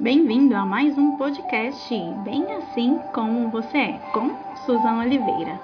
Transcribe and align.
Bem-vindo 0.00 0.56
a 0.56 0.64
mais 0.64 0.96
um 0.96 1.16
podcast 1.16 1.94
Bem 2.24 2.44
Assim 2.54 2.98
Como 3.12 3.50
Você 3.50 3.76
É, 3.76 3.92
com 4.12 4.34
Suzana 4.64 5.04
Oliveira. 5.04 5.60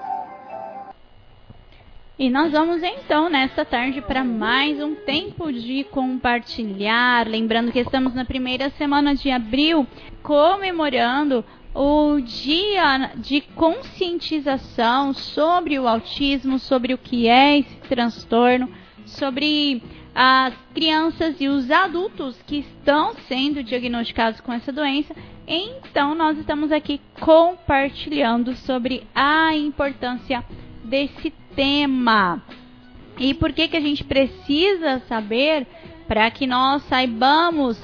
E 2.17 2.29
nós 2.29 2.51
vamos 2.51 2.81
então 2.83 3.27
nesta 3.27 3.65
tarde 3.65 4.01
para 4.01 4.23
mais 4.23 4.81
um 4.81 4.93
tempo 4.93 5.51
de 5.51 5.83
compartilhar. 5.85 7.27
Lembrando 7.27 7.71
que 7.71 7.79
estamos 7.79 8.13
na 8.13 8.23
primeira 8.23 8.69
semana 8.69 9.15
de 9.15 9.31
abril, 9.31 9.85
comemorando 10.21 11.43
o 11.73 12.19
dia 12.21 13.11
de 13.17 13.41
conscientização 13.41 15.11
sobre 15.13 15.79
o 15.79 15.87
autismo, 15.87 16.59
sobre 16.59 16.93
o 16.93 16.97
que 16.97 17.27
é 17.27 17.59
esse 17.59 17.75
transtorno, 17.89 18.69
sobre 19.05 19.81
as 20.13 20.53
crianças 20.73 21.35
e 21.39 21.47
os 21.47 21.69
adultos 21.69 22.41
que 22.45 22.59
estão 22.59 23.13
sendo 23.27 23.63
diagnosticados 23.63 24.41
com 24.41 24.51
essa 24.51 24.71
doença. 24.71 25.15
Então, 25.47 26.13
nós 26.13 26.37
estamos 26.37 26.71
aqui 26.71 27.01
compartilhando 27.19 28.55
sobre 28.55 29.03
a 29.15 29.55
importância 29.55 30.43
desse 30.83 31.31
tema. 31.55 32.41
E 33.17 33.33
por 33.33 33.51
que, 33.51 33.67
que 33.67 33.77
a 33.77 33.81
gente 33.81 34.03
precisa 34.03 34.99
saber 35.07 35.67
para 36.07 36.29
que 36.31 36.47
nós 36.47 36.83
saibamos 36.83 37.81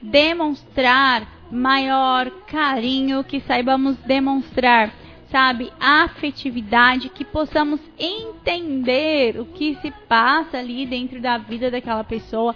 demonstrar 0.00 1.26
maior 1.50 2.30
carinho, 2.46 3.24
que 3.24 3.40
saibamos 3.40 3.96
demonstrar, 3.98 4.92
sabe, 5.30 5.72
afetividade, 5.80 7.08
que 7.08 7.24
possamos 7.24 7.80
entender 7.98 9.40
o 9.40 9.44
que 9.44 9.76
se 9.76 9.90
passa 10.08 10.58
ali 10.58 10.86
dentro 10.86 11.20
da 11.20 11.38
vida 11.38 11.70
daquela 11.70 12.04
pessoa, 12.04 12.54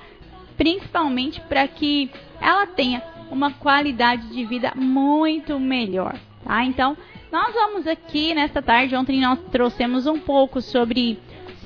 principalmente 0.56 1.40
para 1.42 1.66
que 1.66 2.10
ela 2.40 2.66
tenha 2.66 3.02
uma 3.30 3.52
qualidade 3.52 4.28
de 4.28 4.44
vida 4.44 4.72
muito 4.74 5.58
melhor, 5.58 6.18
tá? 6.44 6.64
Então, 6.64 6.96
nós 7.30 7.54
vamos 7.54 7.86
aqui 7.86 8.34
nesta 8.34 8.60
tarde, 8.60 8.96
ontem 8.96 9.20
nós 9.20 9.38
trouxemos 9.52 10.06
um 10.06 10.18
pouco 10.18 10.60
sobre 10.60 11.18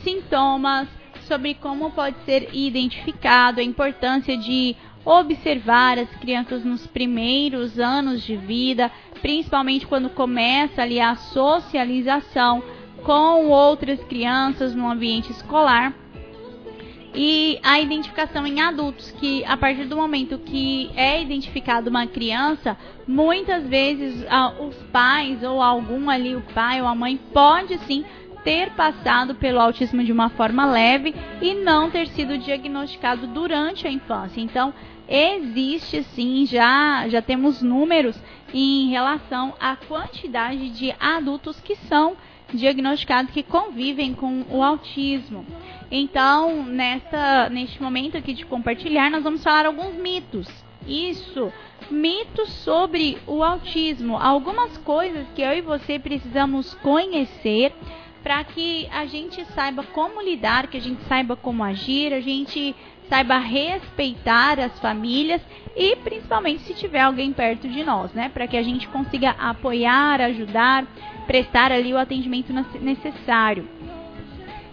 sintomas, 0.03 0.87
sobre 1.23 1.55
como 1.55 1.91
pode 1.91 2.17
ser 2.25 2.51
identificado, 2.53 3.61
a 3.61 3.65
importância 3.65 4.37
de 4.37 4.77
observar 5.05 5.99
as 5.99 6.09
crianças 6.17 6.65
nos 6.65 6.87
primeiros 6.87 7.79
anos 7.79 8.23
de 8.23 8.37
vida, 8.37 8.91
principalmente 9.21 9.87
quando 9.87 10.09
começa 10.11 10.83
ali 10.83 11.01
a 11.01 11.15
socialização 11.15 12.63
com 13.03 13.49
outras 13.49 14.03
crianças 14.05 14.75
no 14.75 14.91
ambiente 14.91 15.31
escolar. 15.31 15.95
E 17.17 17.61
a 17.63 17.81
identificação 17.81 18.45
em 18.45 18.61
adultos, 18.61 19.13
que 19.13 19.45
a 19.45 19.57
partir 19.57 19.85
do 19.85 19.95
momento 19.95 20.37
que 20.37 20.91
é 20.97 21.23
identificada 21.23 21.89
uma 21.89 22.09
criança, 22.09 22.77
muitas 23.07 23.65
vezes 23.69 24.27
os 24.59 24.75
pais 24.91 25.41
ou 25.45 25.63
algum 25.63 26.11
ali, 26.11 26.35
o 26.35 26.41
pai 26.41 26.83
ou 26.83 26.89
a 26.89 26.95
mãe, 26.95 27.17
pode 27.33 27.79
sim 27.87 28.05
ter 28.45 28.71
passado 28.73 29.35
pelo 29.35 29.61
autismo 29.61 30.05
de 30.05 30.13
uma 30.13 30.29
forma 30.29 30.67
leve 30.67 31.15
e 31.41 31.55
não 31.55 31.91
ter 31.91 32.07
sido 32.09 32.37
diagnosticado 32.37 33.27
durante 33.27 33.87
a 33.87 33.91
infância. 33.91 34.41
Então, 34.41 34.73
existe 35.09 36.03
sim, 36.03 36.47
já, 36.47 37.09
já 37.09 37.23
temos 37.23 37.63
números 37.63 38.17
em 38.53 38.91
relação 38.91 39.55
à 39.59 39.75
quantidade 39.75 40.69
de 40.71 40.95
adultos 41.01 41.59
que 41.61 41.75
são 41.75 42.17
diagnosticados 42.53 43.33
que 43.33 43.43
convivem 43.43 44.15
com 44.15 44.45
o 44.51 44.63
autismo. 44.63 45.45
Então, 45.91 46.65
nesta, 46.65 47.49
neste 47.49 47.83
momento 47.83 48.17
aqui 48.17 48.33
de 48.33 48.45
compartilhar, 48.45 49.11
nós 49.11 49.23
vamos 49.23 49.43
falar 49.43 49.67
alguns 49.67 49.95
mitos. 49.95 50.47
Isso, 50.87 51.51
mitos 51.91 52.53
sobre 52.53 53.19
o 53.27 53.43
autismo, 53.43 54.17
algumas 54.17 54.77
coisas 54.79 55.27
que 55.35 55.41
eu 55.41 55.53
e 55.53 55.63
você 55.63 55.99
precisamos 55.99 56.75
conhecer 56.75 57.73
para 58.25 58.43
que 58.43 58.89
a 58.91 59.05
gente 59.05 59.45
saiba 59.55 59.83
como 59.83 60.23
lidar, 60.23 60.67
que 60.69 60.79
a 60.79 60.81
gente 60.81 61.05
saiba 61.05 61.37
como 61.37 61.63
agir, 61.63 62.11
a 62.15 62.21
gente 62.21 62.75
saiba 63.07 63.37
respeitar 63.37 64.59
as 64.59 64.81
famílias 64.81 65.43
e 65.77 65.95
principalmente 65.97 66.63
se 66.63 66.73
tiver 66.73 67.03
alguém 67.03 67.35
perto 67.35 67.69
de 67.69 67.85
nós, 67.85 68.15
né, 68.15 68.31
para 68.33 68.47
que 68.47 68.57
a 68.57 68.63
gente 68.63 68.89
consiga 68.89 69.33
apoiar, 69.39 70.23
ajudar, 70.23 70.87
prestar 71.27 71.71
ali 71.71 71.93
o 71.93 71.99
atendimento 71.99 72.51
necessário. 72.81 73.69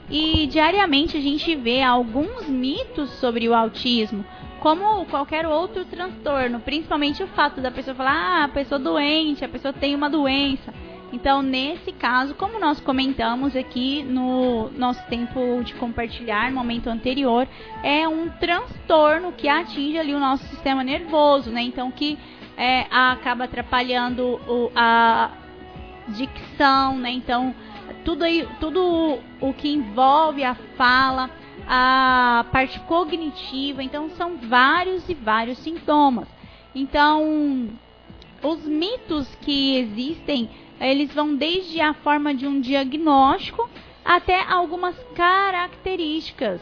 E 0.10 0.48
diariamente 0.48 1.18
a 1.18 1.22
gente 1.22 1.54
vê 1.54 1.82
alguns 1.82 2.48
mitos 2.48 3.10
sobre 3.20 3.50
o 3.50 3.54
autismo, 3.54 4.26
como 4.62 5.06
qualquer 5.08 5.46
outro 5.46 5.84
transtorno, 5.84 6.62
principalmente 6.62 7.22
o 7.22 7.28
fato 7.28 7.60
da 7.60 7.70
pessoa 7.72 7.96
falar, 7.96 8.14
ah, 8.14 8.44
a 8.46 8.48
pessoa 8.48 8.80
doente, 8.80 9.44
a 9.44 9.50
pessoa 9.50 9.74
tem 9.74 9.94
uma 9.94 10.10
doença. 10.10 10.74
Então, 11.12 11.42
nesse 11.42 11.92
caso, 11.92 12.34
como 12.36 12.58
nós 12.58 12.80
comentamos 12.80 13.56
aqui 13.56 14.02
no 14.04 14.70
nosso 14.72 15.06
tempo 15.08 15.62
de 15.64 15.74
compartilhar, 15.74 16.50
no 16.50 16.56
momento 16.56 16.90
anterior, 16.90 17.48
é 17.84 18.08
um 18.08 18.30
transtorno 18.30 19.34
que 19.34 19.50
atinge 19.50 19.98
ali 19.98 20.14
o 20.14 20.20
nosso 20.20 20.46
sistema 20.48 20.84
nervoso, 20.84 21.52
né? 21.52 21.62
Então, 21.62 21.92
que 21.92 22.18
é, 22.56 22.86
acaba 22.90 23.44
atrapalhando 23.44 24.40
o, 24.48 24.72
a 24.74 25.32
dicção, 26.08 26.98
né? 26.98 27.12
Então, 27.12 27.54
tudo, 28.06 28.24
aí, 28.24 28.48
tudo 28.60 29.20
o 29.42 29.54
que 29.54 29.70
envolve 29.70 30.44
a 30.46 30.56
fala, 30.78 31.30
a 31.68 32.46
parte 32.52 32.80
cognitiva, 32.82 33.84
então 33.84 34.10
são 34.12 34.38
vários 34.38 35.08
e 35.10 35.14
vários 35.14 35.58
sintomas. 35.58 36.28
Então, 36.74 37.70
os 38.42 38.66
mitos 38.66 39.28
que 39.42 39.78
existem 39.78 40.50
eles 40.90 41.14
vão 41.14 41.36
desde 41.36 41.80
a 41.80 41.94
forma 41.94 42.34
de 42.34 42.48
um 42.48 42.60
diagnóstico 42.60 43.70
até 44.04 44.42
algumas 44.44 44.96
características. 45.16 46.62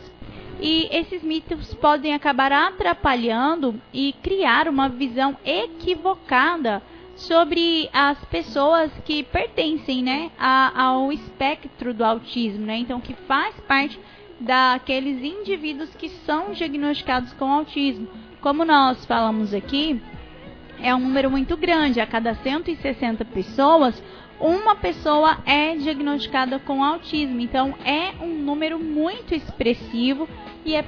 E 0.62 0.90
esses 0.92 1.24
mitos 1.24 1.74
podem 1.76 2.14
acabar 2.14 2.52
atrapalhando 2.52 3.82
e 3.94 4.14
criar 4.22 4.68
uma 4.68 4.90
visão 4.90 5.38
equivocada 5.46 6.82
sobre 7.16 7.90
as 7.94 8.24
pessoas 8.26 8.92
que 9.06 9.24
pertencem 9.24 10.04
né, 10.04 10.32
ao 10.38 11.12
espectro 11.12 11.94
do 11.94 12.04
autismo, 12.04 12.66
né? 12.66 12.78
Então, 12.78 13.00
que 13.00 13.14
faz 13.14 13.56
parte 13.62 14.00
daqueles 14.40 15.22
indivíduos 15.22 15.94
que 15.96 16.10
são 16.10 16.52
diagnosticados 16.52 17.34
com 17.34 17.52
autismo. 17.52 18.08
Como 18.42 18.64
nós 18.64 19.06
falamos 19.06 19.54
aqui, 19.54 20.02
é 20.82 20.94
um 20.94 21.00
número 21.00 21.30
muito 21.30 21.56
grande. 21.58 22.00
A 22.00 22.08
cada 22.08 22.36
160 22.36 23.26
pessoas, 23.26 24.02
uma 24.40 24.76
pessoa 24.76 25.38
é 25.46 25.76
diagnosticada 25.76 26.60
com 26.60 26.84
autismo. 26.84 27.40
Então, 27.40 27.76
é 27.84 28.14
um 28.24 28.38
número 28.38 28.80
muito 28.80 29.34
expressivo 29.34 30.28
e 30.66 30.76
é, 30.76 30.86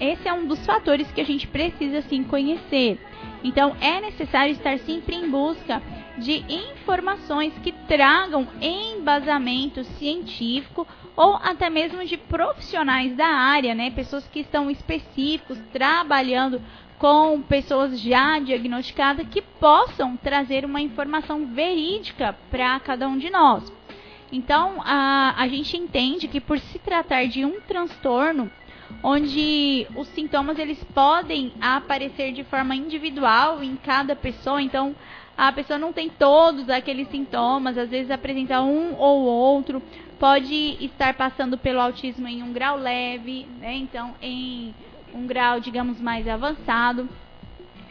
esse 0.00 0.28
é 0.28 0.32
um 0.32 0.46
dos 0.46 0.64
fatores 0.64 1.10
que 1.12 1.20
a 1.20 1.24
gente 1.24 1.46
precisa 1.46 2.02
sim 2.02 2.22
conhecer. 2.24 2.98
Então, 3.42 3.76
é 3.80 4.00
necessário 4.00 4.52
estar 4.52 4.78
sempre 4.78 5.16
em 5.16 5.28
busca 5.30 5.82
de 6.18 6.44
informações 6.48 7.52
que 7.62 7.70
tragam 7.70 8.46
embasamento 8.60 9.84
científico 9.84 10.86
ou 11.14 11.34
até 11.36 11.70
mesmo 11.70 12.04
de 12.04 12.16
profissionais 12.16 13.14
da 13.16 13.26
área, 13.26 13.74
né? 13.74 13.90
Pessoas 13.90 14.26
que 14.26 14.40
estão 14.40 14.70
específicos 14.70 15.58
trabalhando 15.72 16.60
com 16.98 17.40
pessoas 17.42 18.00
já 18.00 18.38
diagnosticadas 18.38 19.26
que 19.28 19.40
possam 19.40 20.16
trazer 20.16 20.64
uma 20.64 20.80
informação 20.80 21.46
verídica 21.46 22.36
para 22.50 22.78
cada 22.80 23.08
um 23.08 23.16
de 23.16 23.30
nós. 23.30 23.72
Então, 24.30 24.82
a, 24.84 25.34
a 25.38 25.48
gente 25.48 25.76
entende 25.76 26.28
que 26.28 26.40
por 26.40 26.58
se 26.58 26.78
tratar 26.78 27.26
de 27.26 27.44
um 27.44 27.60
transtorno, 27.60 28.50
onde 29.02 29.86
os 29.94 30.08
sintomas 30.08 30.58
eles 30.58 30.82
podem 30.94 31.52
aparecer 31.60 32.32
de 32.32 32.44
forma 32.44 32.74
individual 32.74 33.62
em 33.62 33.76
cada 33.76 34.16
pessoa, 34.16 34.60
então 34.60 34.94
a 35.36 35.52
pessoa 35.52 35.78
não 35.78 35.92
tem 35.92 36.08
todos 36.08 36.68
aqueles 36.68 37.08
sintomas, 37.08 37.78
às 37.78 37.88
vezes 37.88 38.10
apresenta 38.10 38.60
um 38.60 38.96
ou 38.98 39.22
outro, 39.22 39.80
pode 40.18 40.76
estar 40.84 41.14
passando 41.14 41.56
pelo 41.56 41.80
autismo 41.80 42.26
em 42.26 42.42
um 42.42 42.52
grau 42.52 42.76
leve, 42.76 43.46
né? 43.60 43.76
Então, 43.76 44.14
em 44.20 44.74
um 45.14 45.26
grau, 45.26 45.60
digamos, 45.60 46.00
mais 46.00 46.26
avançado. 46.26 47.08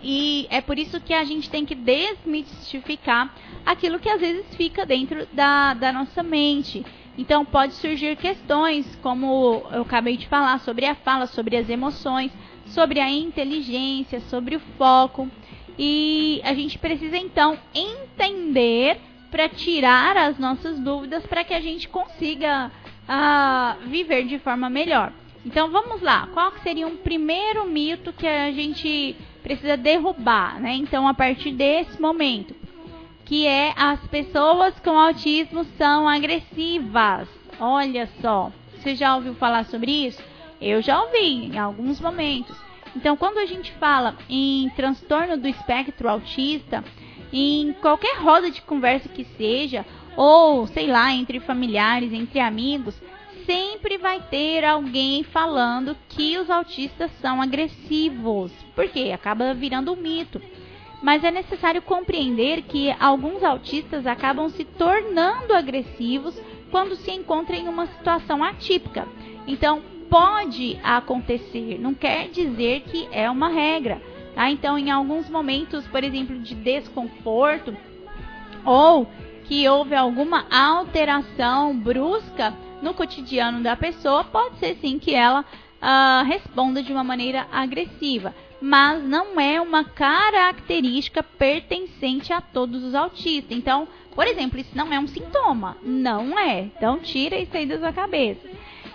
E 0.01 0.47
é 0.49 0.61
por 0.61 0.77
isso 0.77 1.01
que 1.01 1.13
a 1.13 1.23
gente 1.23 1.49
tem 1.49 1.65
que 1.65 1.73
desmistificar 1.73 3.33
aquilo 3.65 3.99
que 3.99 4.09
às 4.09 4.21
vezes 4.21 4.45
fica 4.55 4.85
dentro 4.85 5.27
da, 5.33 5.73
da 5.73 5.91
nossa 5.91 6.21
mente. 6.21 6.85
Então, 7.17 7.43
pode 7.43 7.73
surgir 7.73 8.15
questões, 8.15 8.95
como 9.01 9.63
eu 9.71 9.81
acabei 9.81 10.17
de 10.17 10.27
falar, 10.27 10.59
sobre 10.59 10.85
a 10.85 10.93
fala, 10.93 11.25
sobre 11.25 11.57
as 11.57 11.67
emoções, 11.67 12.31
sobre 12.67 12.99
a 12.99 13.09
inteligência, 13.09 14.19
sobre 14.21 14.55
o 14.55 14.59
foco. 14.77 15.27
E 15.79 16.39
a 16.43 16.53
gente 16.53 16.77
precisa, 16.77 17.17
então, 17.17 17.57
entender 17.73 18.99
para 19.31 19.49
tirar 19.49 20.15
as 20.15 20.37
nossas 20.37 20.79
dúvidas 20.79 21.25
para 21.25 21.43
que 21.43 21.53
a 21.53 21.59
gente 21.59 21.89
consiga 21.89 22.71
uh, 23.07 23.87
viver 23.87 24.25
de 24.25 24.37
forma 24.39 24.69
melhor. 24.69 25.11
Então 25.47 25.71
vamos 25.71 26.01
lá, 26.01 26.27
qual 26.33 26.51
seria 26.61 26.85
um 26.85 26.97
primeiro 26.97 27.65
mito 27.65 28.11
que 28.11 28.27
a 28.27 28.51
gente 28.51 29.15
precisa 29.41 29.77
derrubar, 29.77 30.59
né? 30.59 30.75
Então 30.75 31.07
a 31.07 31.13
partir 31.13 31.53
desse 31.53 32.01
momento, 32.01 32.53
que 33.23 33.47
é 33.47 33.73
as 33.77 34.05
pessoas 34.07 34.77
com 34.81 34.99
autismo 34.99 35.63
são 35.77 36.05
agressivas. 36.05 37.29
Olha 37.61 38.09
só, 38.21 38.51
você 38.75 38.93
já 38.93 39.15
ouviu 39.15 39.35
falar 39.35 39.63
sobre 39.63 39.89
isso? 39.89 40.21
Eu 40.59 40.81
já 40.81 41.01
ouvi 41.01 41.45
em 41.45 41.57
alguns 41.57 42.01
momentos. 42.01 42.53
Então, 42.93 43.15
quando 43.15 43.37
a 43.37 43.45
gente 43.45 43.71
fala 43.73 44.17
em 44.29 44.69
transtorno 44.75 45.37
do 45.37 45.47
espectro 45.47 46.09
autista, 46.09 46.83
em 47.31 47.71
qualquer 47.79 48.17
roda 48.17 48.51
de 48.51 48.61
conversa 48.61 49.07
que 49.07 49.23
seja, 49.23 49.85
ou 50.17 50.67
sei 50.67 50.87
lá, 50.87 51.13
entre 51.13 51.39
familiares, 51.39 52.11
entre 52.11 52.41
amigos, 52.41 53.01
sempre 53.47 53.97
vai 53.97 54.19
ter 54.29 54.65
alguém 54.65 55.23
falando 55.23 55.95
que 56.09 56.37
os 56.37 56.49
autistas 56.49 57.09
são 57.21 57.41
agressivos, 57.41 58.51
porque 58.75 59.11
acaba 59.13 59.53
virando 59.53 59.93
um 59.93 59.95
mito. 59.95 60.41
Mas 61.01 61.23
é 61.23 61.31
necessário 61.31 61.81
compreender 61.81 62.63
que 62.63 62.93
alguns 62.99 63.41
autistas 63.43 64.05
acabam 64.05 64.49
se 64.49 64.65
tornando 64.65 65.53
agressivos 65.53 66.37
quando 66.69 66.95
se 66.97 67.09
encontram 67.09 67.57
em 67.57 67.69
uma 67.69 67.87
situação 67.87 68.43
atípica. 68.43 69.07
Então, 69.47 69.81
pode 70.09 70.77
acontecer, 70.83 71.79
não 71.79 71.93
quer 71.93 72.29
dizer 72.29 72.81
que 72.81 73.07
é 73.11 73.29
uma 73.29 73.47
regra. 73.47 74.01
Tá? 74.35 74.51
Então, 74.51 74.77
em 74.77 74.91
alguns 74.91 75.29
momentos, 75.29 75.87
por 75.87 76.03
exemplo, 76.03 76.37
de 76.39 76.53
desconforto 76.53 77.75
ou 78.65 79.07
que 79.45 79.67
houve 79.69 79.95
alguma 79.95 80.45
alteração 80.51 81.77
brusca 81.77 82.53
no 82.81 82.93
cotidiano 82.93 83.61
da 83.61 83.75
pessoa, 83.75 84.23
pode 84.23 84.57
ser 84.59 84.75
sim 84.81 84.99
que 84.99 85.13
ela 85.13 85.41
uh, 85.41 86.25
responda 86.25 86.81
de 86.81 86.91
uma 86.91 87.03
maneira 87.03 87.47
agressiva, 87.51 88.33
mas 88.61 89.03
não 89.03 89.39
é 89.39 89.61
uma 89.61 89.83
característica 89.83 91.21
pertencente 91.21 92.33
a 92.33 92.41
todos 92.41 92.83
os 92.83 92.95
autistas. 92.95 93.57
Então, 93.57 93.87
por 94.15 94.25
exemplo, 94.27 94.59
isso 94.59 94.75
não 94.75 94.91
é 94.91 94.99
um 94.99 95.07
sintoma, 95.07 95.77
não 95.83 96.37
é. 96.39 96.61
Então, 96.61 96.99
tira 96.99 97.37
isso 97.37 97.55
aí 97.55 97.65
da 97.65 97.79
sua 97.79 97.93
cabeça. 97.93 98.47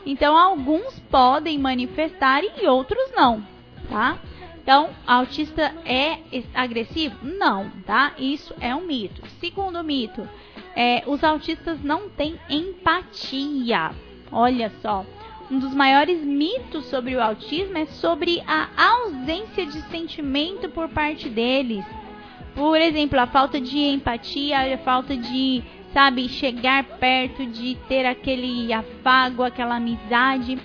Então, 0.05 0.37
alguns 0.37 0.99
podem 1.11 1.59
manifestar 1.59 2.43
e 2.43 2.67
outros 2.67 3.13
não, 3.15 3.45
tá? 3.89 4.19
Então, 4.63 4.91
autista 5.07 5.75
é 5.85 6.19
agressivo? 6.55 7.17
Não, 7.23 7.71
tá? 7.85 8.13
Isso 8.19 8.55
é 8.61 8.75
um 8.75 8.87
mito. 8.87 9.23
Segundo 9.41 9.83
mito, 9.83 10.29
é, 10.75 11.03
os 11.07 11.23
autistas 11.23 11.83
não 11.83 12.09
têm 12.09 12.39
empatia. 12.49 13.91
Olha 14.31 14.73
só, 14.81 15.05
um 15.51 15.59
dos 15.59 15.75
maiores 15.75 16.25
mitos 16.25 16.87
sobre 16.87 17.15
o 17.15 17.23
autismo 17.23 17.77
é 17.77 17.87
sobre 17.87 18.43
a 18.47 18.69
ausência 18.77 19.67
de 19.67 19.81
sentimento 19.91 20.69
por 20.71 20.89
parte 20.89 21.29
deles. 21.29 21.85
Por 22.55 22.79
exemplo, 22.81 23.19
a 23.19 23.27
falta 23.27 23.61
de 23.61 23.79
empatia, 23.79 24.75
a 24.75 24.79
falta 24.79 25.17
de 25.17 25.63
sabe, 25.93 26.29
chegar 26.29 26.85
perto, 26.99 27.47
de 27.47 27.77
ter 27.89 28.07
aquele 28.07 28.73
afago, 28.73 29.43
aquela 29.43 29.77
amizade. 29.77 30.59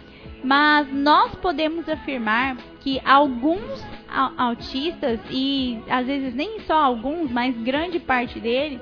Mas 0.43 0.87
nós 0.93 1.35
podemos 1.35 1.87
afirmar 1.89 2.55
que 2.79 3.01
alguns 3.03 3.85
autistas, 4.37 5.19
e 5.29 5.79
às 5.89 6.07
vezes 6.07 6.33
nem 6.33 6.61
só 6.61 6.75
alguns, 6.75 7.29
mas 7.29 7.55
grande 7.57 7.99
parte 7.99 8.39
deles, 8.39 8.79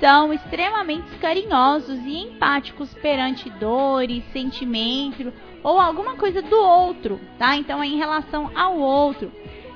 são 0.00 0.32
extremamente 0.32 1.16
carinhosos 1.18 2.00
e 2.06 2.16
empáticos 2.16 2.92
perante 2.94 3.50
dores, 3.50 4.24
sentimento 4.32 5.32
ou 5.62 5.78
alguma 5.78 6.16
coisa 6.16 6.40
do 6.40 6.56
outro, 6.56 7.20
tá? 7.38 7.54
Então 7.54 7.82
é 7.82 7.86
em 7.86 7.98
relação 7.98 8.50
ao 8.56 8.78
outro. 8.78 9.30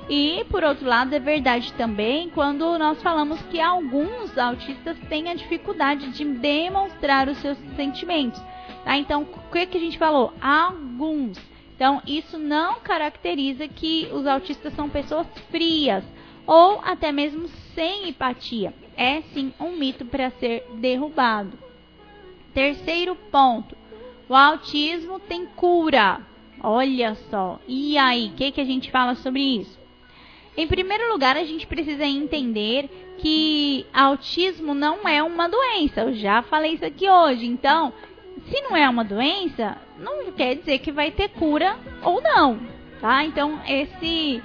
E, 0.09 0.45
por 0.51 0.63
outro 0.63 0.87
lado, 0.87 1.15
é 1.15 1.19
verdade 1.19 1.73
também 1.75 2.29
quando 2.29 2.79
nós 2.79 3.01
falamos 3.03 3.41
que 3.51 3.61
alguns 3.61 4.37
autistas 4.37 4.99
têm 5.09 5.31
a 5.31 5.35
dificuldade 5.35 6.11
de 6.11 6.25
demonstrar 6.25 7.29
os 7.29 7.39
seus 7.39 7.57
sentimentos. 7.75 8.41
Tá? 8.85 8.99
Então, 8.99 9.23
o 9.23 9.51
que, 9.51 9.65
que 9.65 9.79
a 9.79 9.81
gente 9.81 9.97
falou? 9.97 10.33
Alguns. 10.43 11.39
Então, 11.75 12.03
isso 12.07 12.39
não 12.39 12.81
caracteriza 12.81 13.67
que 13.67 14.07
os 14.13 14.27
autistas 14.27 14.75
são 14.75 14.91
pessoas 14.91 15.27
frias 15.51 16.05
ou 16.47 16.81
até 16.85 17.13
mesmo 17.13 17.49
sem 17.75 18.09
empatia. 18.09 18.75
É 18.97 19.23
sim 19.33 19.53
um 19.59 19.77
mito 19.77 20.05
para 20.05 20.31
ser 20.31 20.67
derrubado. 20.75 21.59
Terceiro 22.53 23.17
ponto: 23.31 23.77
o 24.29 24.35
autismo 24.35 25.19
tem 25.19 25.47
cura. 25.47 26.21
Olha 26.63 27.15
só. 27.31 27.61
E 27.67 27.99
aí, 27.99 28.29
o 28.29 28.37
que, 28.37 28.53
que 28.53 28.61
a 28.61 28.65
gente 28.65 28.91
fala 28.91 29.15
sobre 29.17 29.43
isso? 29.43 29.79
Em 30.57 30.67
primeiro 30.69 31.13
lugar, 31.13 31.37
a 31.37 31.45
gente 31.45 31.67
precisa 31.67 32.05
entender 32.05 32.89
que 33.19 33.85
autismo 33.93 34.73
não 34.73 35.07
é 35.07 35.23
uma 35.23 35.49
doença. 35.49 36.03
Eu 36.03 36.15
já 36.15 36.43
falei 36.43 36.75
isso 36.75 36.85
aqui 36.85 37.11
hoje. 37.11 37.45
Então, 37.45 37.93
se 38.49 38.61
não 38.63 38.77
é 38.77 38.89
uma 38.89 39.05
doença, 39.05 39.77
não 39.99 40.31
quer 40.33 40.57
dizer 40.57 40.79
que 40.79 40.93
vai 40.93 41.11
ter 41.11 41.29
cura 41.31 41.77
ou 42.03 42.21
não, 42.23 42.61
tá? 43.01 43.25
Então, 43.25 43.61
esse, 43.67 44.43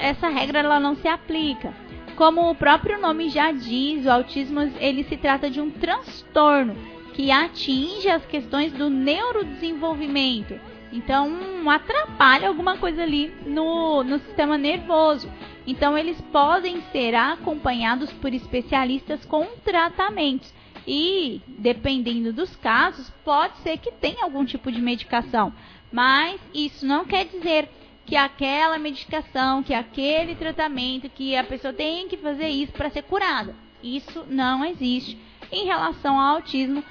essa 0.00 0.28
regra 0.28 0.60
ela 0.60 0.80
não 0.80 0.94
se 0.96 1.08
aplica. 1.08 1.74
Como 2.16 2.50
o 2.50 2.54
próprio 2.54 3.00
nome 3.00 3.28
já 3.28 3.52
diz, 3.52 4.06
o 4.06 4.10
autismo 4.10 4.60
ele 4.78 5.04
se 5.04 5.16
trata 5.16 5.50
de 5.50 5.60
um 5.60 5.70
transtorno 5.70 6.74
que 7.12 7.30
atinge 7.30 8.08
as 8.08 8.24
questões 8.26 8.72
do 8.72 8.88
neurodesenvolvimento 8.88 10.58
então, 10.92 11.68
atrapalha 11.68 12.48
alguma 12.48 12.78
coisa 12.78 13.02
ali 13.02 13.32
no, 13.44 14.02
no 14.02 14.18
sistema 14.18 14.56
nervoso. 14.56 15.30
Então, 15.66 15.96
eles 15.96 16.20
podem 16.32 16.80
ser 16.92 17.14
acompanhados 17.14 18.12
por 18.14 18.32
especialistas 18.32 19.24
com 19.24 19.44
tratamentos. 19.64 20.52
E, 20.86 21.42
dependendo 21.46 22.32
dos 22.32 22.54
casos, 22.56 23.10
pode 23.24 23.58
ser 23.58 23.76
que 23.78 23.90
tenha 23.92 24.24
algum 24.24 24.44
tipo 24.44 24.70
de 24.70 24.80
medicação. 24.80 25.52
Mas 25.92 26.40
isso 26.54 26.86
não 26.86 27.04
quer 27.04 27.26
dizer 27.26 27.68
que 28.06 28.14
aquela 28.14 28.78
medicação, 28.78 29.62
que 29.62 29.74
aquele 29.74 30.36
tratamento, 30.36 31.10
que 31.10 31.36
a 31.36 31.42
pessoa 31.42 31.72
tem 31.72 32.08
que 32.08 32.16
fazer 32.16 32.48
isso 32.48 32.72
para 32.72 32.88
ser 32.88 33.02
curada. 33.02 33.54
Isso 33.82 34.24
não 34.28 34.64
existe 34.64 35.18
em 35.50 35.66
relação 35.66 36.18
ao 36.18 36.36
autismo, 36.36 36.82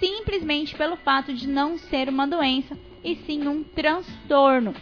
simplesmente 0.00 0.74
pelo 0.74 0.96
fato 0.96 1.32
de 1.32 1.46
não 1.46 1.78
ser 1.78 2.08
uma 2.08 2.26
doença 2.26 2.76
e 3.04 3.16
sim 3.16 3.46
um 3.46 3.62
transtorno. 3.62 4.74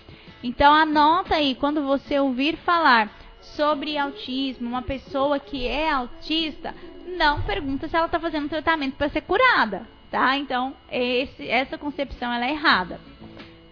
Então 0.43 0.73
anota 0.73 1.35
aí 1.35 1.55
quando 1.55 1.83
você 1.83 2.19
ouvir 2.19 2.57
falar 2.59 3.11
sobre 3.41 3.99
autismo, 3.99 4.69
uma 4.69 4.83
pessoa 4.83 5.39
que 5.39 5.67
é 5.67 5.91
autista, 5.91 6.75
não 7.07 7.43
pergunta 7.43 7.89
se 7.89 7.97
ela 7.97 8.07
está 8.07 8.19
fazendo 8.19 8.49
tratamento 8.49 8.97
para 8.97 9.09
ser 9.09 9.23
curada, 9.23 9.87
tá? 10.11 10.37
Então 10.39 10.75
esse, 10.91 11.49
essa 11.49 11.77
concepção 11.77 12.33
ela 12.33 12.47
é 12.47 12.53
errada. 12.53 13.01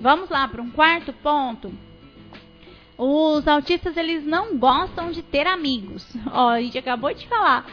Vamos 0.00 0.28
lá 0.28 0.46
para 0.46 0.62
um 0.62 0.70
quarto 0.70 1.12
ponto. 1.12 1.72
Os 3.00 3.46
autistas 3.46 3.96
eles 3.96 4.26
não 4.26 4.58
gostam 4.58 5.12
de 5.12 5.22
ter 5.22 5.46
amigos. 5.46 6.04
Ó, 6.32 6.48
a 6.48 6.60
gente 6.60 6.76
acabou 6.76 7.14
de 7.14 7.28
falar 7.28 7.64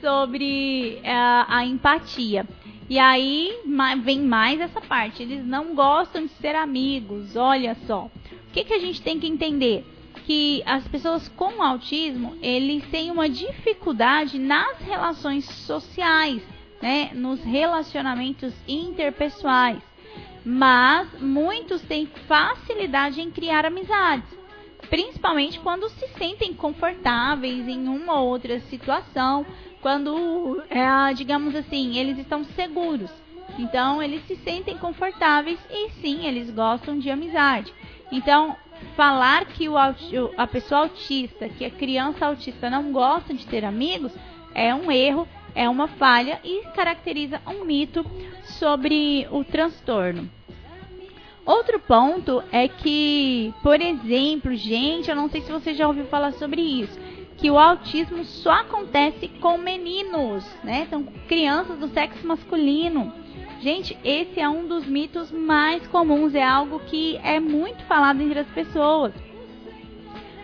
sobre 0.00 1.02
a, 1.04 1.58
a 1.58 1.66
empatia. 1.66 2.48
E 2.88 2.98
aí 2.98 3.60
vem 4.02 4.22
mais 4.22 4.58
essa 4.58 4.80
parte. 4.80 5.22
Eles 5.22 5.44
não 5.44 5.74
gostam 5.74 6.24
de 6.24 6.32
ser 6.40 6.54
amigos. 6.54 7.36
Olha 7.36 7.76
só. 7.86 8.06
O 8.06 8.52
que, 8.54 8.64
que 8.64 8.72
a 8.72 8.78
gente 8.78 9.02
tem 9.02 9.20
que 9.20 9.26
entender? 9.26 9.84
Que 10.24 10.62
as 10.64 10.88
pessoas 10.88 11.28
com 11.28 11.62
autismo, 11.62 12.38
eles 12.40 12.82
têm 12.90 13.10
uma 13.10 13.28
dificuldade 13.28 14.38
nas 14.38 14.78
relações 14.78 15.44
sociais, 15.44 16.42
né? 16.80 17.10
Nos 17.12 17.44
relacionamentos 17.44 18.54
interpessoais. 18.66 19.78
Mas 20.42 21.20
muitos 21.20 21.82
têm 21.82 22.06
facilidade 22.26 23.20
em 23.20 23.30
criar 23.30 23.66
amizades 23.66 24.39
principalmente 24.90 25.60
quando 25.60 25.88
se 25.88 26.08
sentem 26.18 26.52
confortáveis 26.52 27.66
em 27.68 27.88
uma 27.88 28.20
ou 28.20 28.28
outra 28.28 28.58
situação, 28.62 29.46
quando, 29.80 30.62
é, 30.68 31.14
digamos 31.14 31.54
assim, 31.54 31.96
eles 31.96 32.18
estão 32.18 32.44
seguros. 32.44 33.10
Então, 33.58 34.02
eles 34.02 34.26
se 34.26 34.36
sentem 34.36 34.76
confortáveis 34.76 35.58
e 35.70 35.90
sim, 36.00 36.26
eles 36.26 36.50
gostam 36.50 36.98
de 36.98 37.08
amizade. 37.10 37.72
Então, 38.10 38.56
falar 38.96 39.46
que 39.46 39.68
o, 39.68 39.74
a 40.36 40.46
pessoa 40.46 40.82
autista, 40.82 41.48
que 41.48 41.64
a 41.64 41.70
criança 41.70 42.26
autista 42.26 42.68
não 42.68 42.92
gosta 42.92 43.32
de 43.32 43.46
ter 43.46 43.64
amigos, 43.64 44.12
é 44.54 44.74
um 44.74 44.90
erro, 44.90 45.26
é 45.54 45.68
uma 45.68 45.88
falha 45.88 46.40
e 46.44 46.64
caracteriza 46.74 47.40
um 47.46 47.64
mito 47.64 48.04
sobre 48.58 49.26
o 49.30 49.44
transtorno. 49.44 50.28
Outro 51.50 51.80
ponto 51.80 52.44
é 52.52 52.68
que, 52.68 53.52
por 53.60 53.80
exemplo, 53.80 54.54
gente, 54.54 55.10
eu 55.10 55.16
não 55.16 55.28
sei 55.28 55.40
se 55.40 55.50
você 55.50 55.74
já 55.74 55.88
ouviu 55.88 56.04
falar 56.04 56.30
sobre 56.34 56.62
isso, 56.62 56.96
que 57.36 57.50
o 57.50 57.58
autismo 57.58 58.24
só 58.24 58.52
acontece 58.52 59.26
com 59.40 59.58
meninos, 59.58 60.46
né? 60.62 60.84
Então, 60.86 61.02
crianças 61.26 61.76
do 61.76 61.88
sexo 61.88 62.24
masculino. 62.24 63.12
Gente, 63.60 63.98
esse 64.04 64.38
é 64.38 64.48
um 64.48 64.68
dos 64.68 64.86
mitos 64.86 65.32
mais 65.32 65.84
comuns, 65.88 66.36
é 66.36 66.44
algo 66.44 66.78
que 66.86 67.16
é 67.16 67.40
muito 67.40 67.82
falado 67.82 68.22
entre 68.22 68.38
as 68.38 68.50
pessoas. 68.50 69.12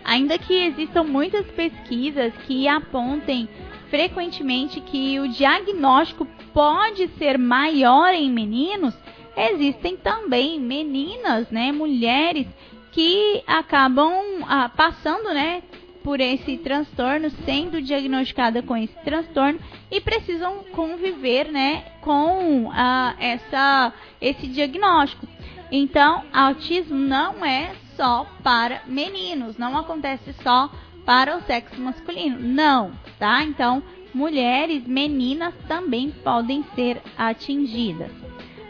Ainda 0.03 0.37
que 0.37 0.65
existam 0.65 1.03
muitas 1.03 1.45
pesquisas 1.51 2.33
que 2.45 2.67
apontem 2.67 3.47
frequentemente 3.89 4.81
que 4.81 5.17
o 5.21 5.29
diagnóstico 5.29 6.27
pode 6.53 7.07
ser 7.17 7.37
maior 7.37 8.13
em 8.13 8.29
meninos, 8.29 8.93
existem 9.37 9.95
também 9.95 10.59
meninas, 10.59 11.49
né, 11.51 11.71
mulheres 11.71 12.47
que 12.91 13.43
acabam 13.45 14.11
ah, 14.47 14.69
passando, 14.69 15.33
né, 15.33 15.61
por 16.03 16.19
esse 16.19 16.57
transtorno, 16.57 17.29
sendo 17.45 17.81
diagnosticada 17.81 18.63
com 18.63 18.75
esse 18.75 18.95
transtorno 19.03 19.59
e 19.91 20.01
precisam 20.01 20.63
conviver, 20.71 21.51
né, 21.51 21.83
com 22.01 22.71
ah, 22.73 23.15
essa 23.19 23.93
esse 24.19 24.47
diagnóstico. 24.47 25.27
Então, 25.71 26.23
autismo 26.33 26.97
não 26.97 27.45
é 27.45 27.75
só 27.95 28.25
para 28.41 28.83
meninos, 28.87 29.57
não 29.57 29.77
acontece 29.77 30.33
só 30.41 30.71
para 31.05 31.37
o 31.37 31.41
sexo 31.41 31.79
masculino, 31.81 32.39
não, 32.39 32.91
tá? 33.19 33.43
Então, 33.43 33.83
mulheres, 34.13 34.85
meninas 34.87 35.53
também 35.67 36.09
podem 36.09 36.63
ser 36.75 37.01
atingidas. 37.17 38.11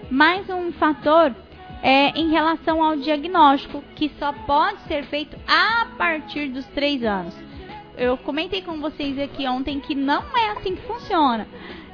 Mais 0.10 0.50
um 0.50 0.72
fator 0.72 1.36
é 1.84 2.18
em 2.18 2.30
relação 2.30 2.82
ao 2.82 2.96
diagnóstico, 2.96 3.84
que 3.96 4.10
só 4.18 4.32
pode 4.32 4.82
ser 4.84 5.04
feito 5.06 5.38
a 5.46 5.88
partir 5.98 6.48
dos 6.48 6.66
3 6.68 7.04
anos. 7.04 7.36
Eu 7.98 8.18
comentei 8.18 8.62
com 8.62 8.80
vocês 8.80 9.20
aqui 9.20 9.48
ontem 9.48 9.80
que 9.80 9.94
não 9.94 10.24
é 10.36 10.52
assim 10.52 10.76
que 10.76 10.82
funciona. 10.84 11.48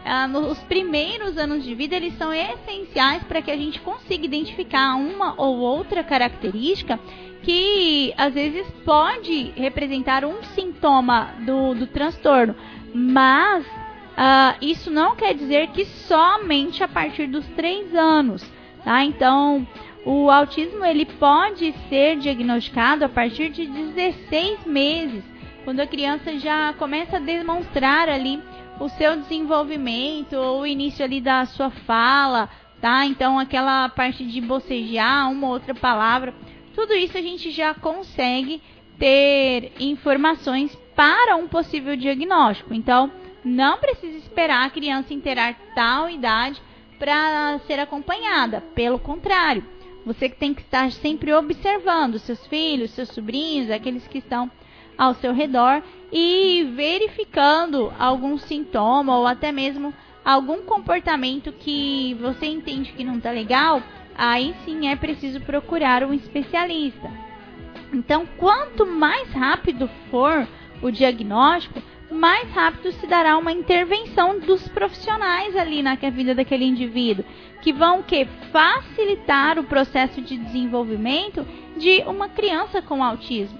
Ah, 0.05 0.27
nos 0.27 0.59
primeiros 0.59 1.37
anos 1.37 1.63
de 1.63 1.73
vida, 1.73 1.95
eles 1.95 2.15
são 2.17 2.31
essenciais 2.33 3.23
para 3.23 3.41
que 3.41 3.49
a 3.49 3.57
gente 3.57 3.79
consiga 3.81 4.25
identificar 4.25 4.95
uma 4.95 5.33
ou 5.41 5.57
outra 5.57 6.03
característica 6.03 6.99
que 7.41 8.13
às 8.17 8.33
vezes 8.33 8.67
pode 8.85 9.53
representar 9.55 10.23
um 10.23 10.43
sintoma 10.55 11.33
do, 11.45 11.73
do 11.73 11.87
transtorno, 11.87 12.55
mas 12.93 13.65
uh, 14.13 14.57
isso 14.61 14.89
não 14.89 15.15
quer 15.15 15.33
dizer 15.33 15.67
que 15.67 15.85
somente 15.85 16.83
a 16.83 16.87
partir 16.87 17.27
dos 17.27 17.45
3 17.49 17.93
anos, 17.95 18.51
tá? 18.83 19.03
Então, 19.03 19.67
o 20.05 20.29
autismo 20.29 20.83
ele 20.85 21.05
pode 21.05 21.73
ser 21.89 22.17
diagnosticado 22.17 23.05
a 23.05 23.09
partir 23.09 23.49
de 23.49 23.65
16 23.65 24.65
meses, 24.65 25.23
quando 25.63 25.79
a 25.79 25.87
criança 25.87 26.37
já 26.37 26.73
começa 26.73 27.17
a 27.17 27.21
demonstrar 27.21 28.09
ali 28.09 28.41
o 28.79 28.89
seu 28.89 29.15
desenvolvimento, 29.15 30.33
ou 30.33 30.61
o 30.61 30.67
início 30.67 31.05
ali 31.05 31.21
da 31.21 31.45
sua 31.45 31.69
fala, 31.69 32.49
tá? 32.81 33.05
Então, 33.05 33.39
aquela 33.39 33.87
parte 33.89 34.25
de 34.25 34.41
bocejar 34.41 35.31
uma 35.31 35.47
ou 35.47 35.53
outra 35.53 35.73
palavra, 35.73 36.33
tudo 36.75 36.93
isso 36.93 37.17
a 37.17 37.21
gente 37.21 37.51
já 37.51 37.73
consegue 37.73 38.61
ter 38.99 39.71
informações 39.79 40.75
para 40.95 41.35
um 41.35 41.47
possível 41.47 41.95
diagnóstico. 41.95 42.73
Então, 42.73 43.11
não 43.43 43.77
precisa 43.77 44.17
esperar 44.17 44.65
a 44.65 44.69
criança 44.69 45.13
inteirar 45.13 45.55
tal 45.75 46.09
idade 46.09 46.61
para 46.97 47.59
ser 47.67 47.79
acompanhada. 47.79 48.61
Pelo 48.73 48.97
contrário, 48.97 49.65
você 50.05 50.29
tem 50.29 50.53
que 50.53 50.61
estar 50.61 50.91
sempre 50.91 51.33
observando 51.33 52.19
seus 52.19 52.45
filhos, 52.47 52.91
seus 52.91 53.09
sobrinhos, 53.09 53.69
aqueles 53.69 54.07
que 54.07 54.19
estão 54.19 54.49
ao 54.97 55.13
seu 55.15 55.33
redor 55.33 55.81
e 56.11 56.71
verificando 56.75 57.91
algum 57.97 58.37
sintoma 58.37 59.17
ou 59.17 59.25
até 59.25 59.51
mesmo 59.51 59.93
algum 60.23 60.61
comportamento 60.63 61.51
que 61.51 62.13
você 62.21 62.45
entende 62.45 62.93
que 62.93 63.03
não 63.03 63.17
está 63.17 63.31
legal, 63.31 63.81
aí 64.15 64.55
sim 64.63 64.87
é 64.87 64.95
preciso 64.95 65.41
procurar 65.41 66.03
um 66.03 66.13
especialista. 66.13 67.11
Então, 67.91 68.25
quanto 68.37 68.85
mais 68.85 69.31
rápido 69.31 69.89
for 70.09 70.47
o 70.81 70.91
diagnóstico, 70.91 71.81
mais 72.13 72.49
rápido 72.51 72.91
se 72.93 73.07
dará 73.07 73.37
uma 73.37 73.51
intervenção 73.51 74.39
dos 74.39 74.67
profissionais 74.69 75.55
ali 75.55 75.81
na 75.81 75.95
vida 75.95 76.35
daquele 76.35 76.65
indivíduo, 76.65 77.25
que 77.61 77.73
vão 77.73 78.03
que 78.03 78.25
facilitar 78.51 79.57
o 79.57 79.63
processo 79.63 80.21
de 80.21 80.37
desenvolvimento 80.37 81.45
de 81.77 82.03
uma 82.05 82.29
criança 82.29 82.81
com 82.81 83.03
autismo. 83.03 83.59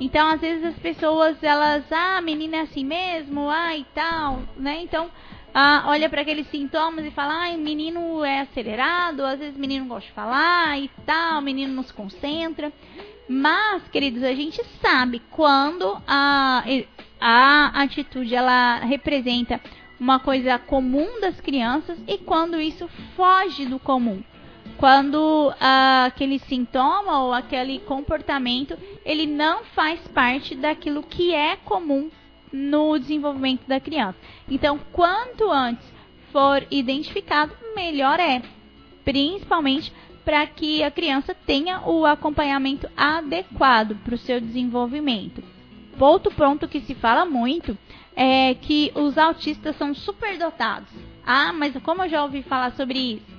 Então, 0.00 0.28
às 0.28 0.40
vezes 0.40 0.64
as 0.64 0.78
pessoas 0.78 1.42
elas, 1.42 1.84
ah, 1.92 2.20
menina 2.20 2.56
é 2.56 2.60
assim 2.62 2.84
mesmo, 2.84 3.48
ah, 3.48 3.76
e 3.76 3.84
tal, 3.94 4.40
né? 4.56 4.80
Então, 4.82 5.08
ah, 5.54 5.84
olha 5.86 6.08
para 6.08 6.22
aqueles 6.22 6.48
sintomas 6.48 7.04
e 7.04 7.10
fala, 7.10 7.46
ah, 7.46 7.54
o 7.54 7.58
menino 7.58 8.24
é 8.24 8.40
acelerado, 8.40 9.24
às 9.24 9.38
vezes 9.38 9.56
menino 9.56 9.86
gosta 9.86 10.08
de 10.08 10.14
falar 10.14 10.78
e 10.80 10.90
tal, 11.06 11.40
menino 11.40 11.72
não 11.72 11.84
se 11.84 11.92
concentra. 11.92 12.72
Mas, 13.28 13.86
queridos, 13.88 14.22
a 14.22 14.34
gente 14.34 14.62
sabe 14.80 15.22
quando 15.30 15.96
a, 16.06 16.64
a 17.24 17.68
atitude 17.82 18.34
ela 18.34 18.80
representa 18.80 19.60
uma 20.00 20.18
coisa 20.18 20.58
comum 20.58 21.20
das 21.20 21.40
crianças 21.40 21.96
e 22.08 22.18
quando 22.18 22.60
isso 22.60 22.88
foge 23.14 23.64
do 23.64 23.78
comum. 23.78 24.24
Quando 24.76 25.54
ah, 25.60 26.06
aquele 26.06 26.40
sintoma 26.40 27.22
ou 27.22 27.32
aquele 27.32 27.78
comportamento 27.78 28.76
ele 29.04 29.28
não 29.28 29.62
faz 29.66 30.00
parte 30.08 30.56
daquilo 30.56 31.04
que 31.04 31.32
é 31.32 31.54
comum 31.54 32.10
no 32.52 32.98
desenvolvimento 32.98 33.68
da 33.68 33.78
criança. 33.78 34.18
Então, 34.50 34.80
quanto 34.90 35.48
antes 35.48 35.86
for 36.32 36.66
identificado, 36.72 37.54
melhor 37.76 38.18
é, 38.18 38.42
principalmente 39.04 39.92
para 40.24 40.44
que 40.48 40.82
a 40.82 40.90
criança 40.90 41.36
tenha 41.46 41.82
o 41.88 42.04
acompanhamento 42.04 42.90
adequado 42.96 43.94
para 44.02 44.16
o 44.16 44.18
seu 44.18 44.40
desenvolvimento. 44.40 45.40
Outro 45.98 46.32
ponto 46.32 46.68
que 46.68 46.80
se 46.80 46.94
fala 46.94 47.24
muito 47.24 47.76
é 48.16 48.54
que 48.54 48.90
os 48.94 49.16
autistas 49.16 49.76
são 49.76 49.94
superdotados. 49.94 50.88
Ah, 51.24 51.52
mas 51.52 51.74
como 51.82 52.02
eu 52.02 52.08
já 52.08 52.22
ouvi 52.22 52.42
falar 52.42 52.72
sobre 52.72 52.98
isso? 52.98 53.32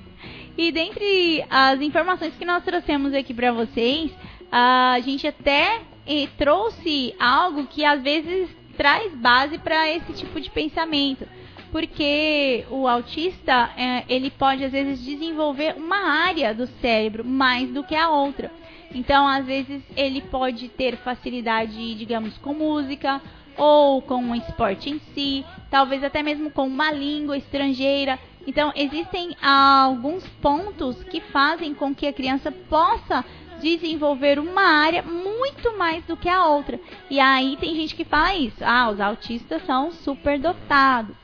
E 0.57 0.71
dentre 0.71 1.43
as 1.49 1.81
informações 1.81 2.35
que 2.35 2.45
nós 2.45 2.63
trouxemos 2.63 3.13
aqui 3.13 3.33
para 3.33 3.51
vocês, 3.51 4.11
a 4.51 4.99
gente 4.99 5.27
até 5.27 5.81
eh, 6.07 6.27
trouxe 6.37 7.13
algo 7.19 7.65
que 7.65 7.83
às 7.83 8.01
vezes 8.01 8.49
traz 8.77 9.13
base 9.15 9.57
para 9.57 9.89
esse 9.89 10.13
tipo 10.13 10.39
de 10.39 10.49
pensamento. 10.49 11.27
Porque 11.71 12.65
o 12.69 12.87
autista, 12.87 13.71
é, 13.75 14.03
ele 14.07 14.29
pode 14.29 14.63
às 14.63 14.71
vezes 14.71 15.03
desenvolver 15.03 15.75
uma 15.75 15.97
área 15.97 16.53
do 16.53 16.67
cérebro 16.67 17.25
mais 17.25 17.69
do 17.71 17.83
que 17.83 17.95
a 17.95 18.09
outra. 18.09 18.51
Então, 18.93 19.27
às 19.27 19.45
vezes, 19.45 19.81
ele 19.95 20.21
pode 20.21 20.69
ter 20.69 20.97
facilidade, 20.97 21.95
digamos, 21.95 22.37
com 22.37 22.53
música 22.53 23.21
ou 23.57 24.01
com 24.01 24.31
o 24.31 24.35
esporte 24.35 24.89
em 24.89 24.99
si, 25.13 25.45
talvez 25.69 26.03
até 26.03 26.21
mesmo 26.21 26.51
com 26.51 26.67
uma 26.67 26.91
língua 26.91 27.37
estrangeira. 27.37 28.19
Então, 28.45 28.71
existem 28.75 29.35
alguns 29.41 30.27
pontos 30.41 31.03
que 31.05 31.21
fazem 31.21 31.73
com 31.73 31.93
que 31.95 32.07
a 32.07 32.13
criança 32.13 32.51
possa 32.51 33.23
desenvolver 33.61 34.39
uma 34.39 34.63
área 34.63 35.01
muito 35.01 35.77
mais 35.77 36.03
do 36.05 36.17
que 36.17 36.27
a 36.27 36.45
outra. 36.45 36.79
E 37.09 37.19
aí 37.19 37.55
tem 37.57 37.73
gente 37.75 37.95
que 37.95 38.03
fala 38.03 38.35
isso: 38.35 38.57
ah, 38.61 38.89
os 38.89 38.99
autistas 38.99 39.65
são 39.65 39.91
superdotados. 39.91 41.15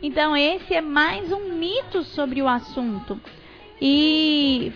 Então, 0.00 0.36
esse 0.36 0.74
é 0.74 0.80
mais 0.80 1.32
um 1.32 1.52
mito 1.54 2.04
sobre 2.04 2.40
o 2.40 2.48
assunto. 2.48 3.20
E 3.80 4.72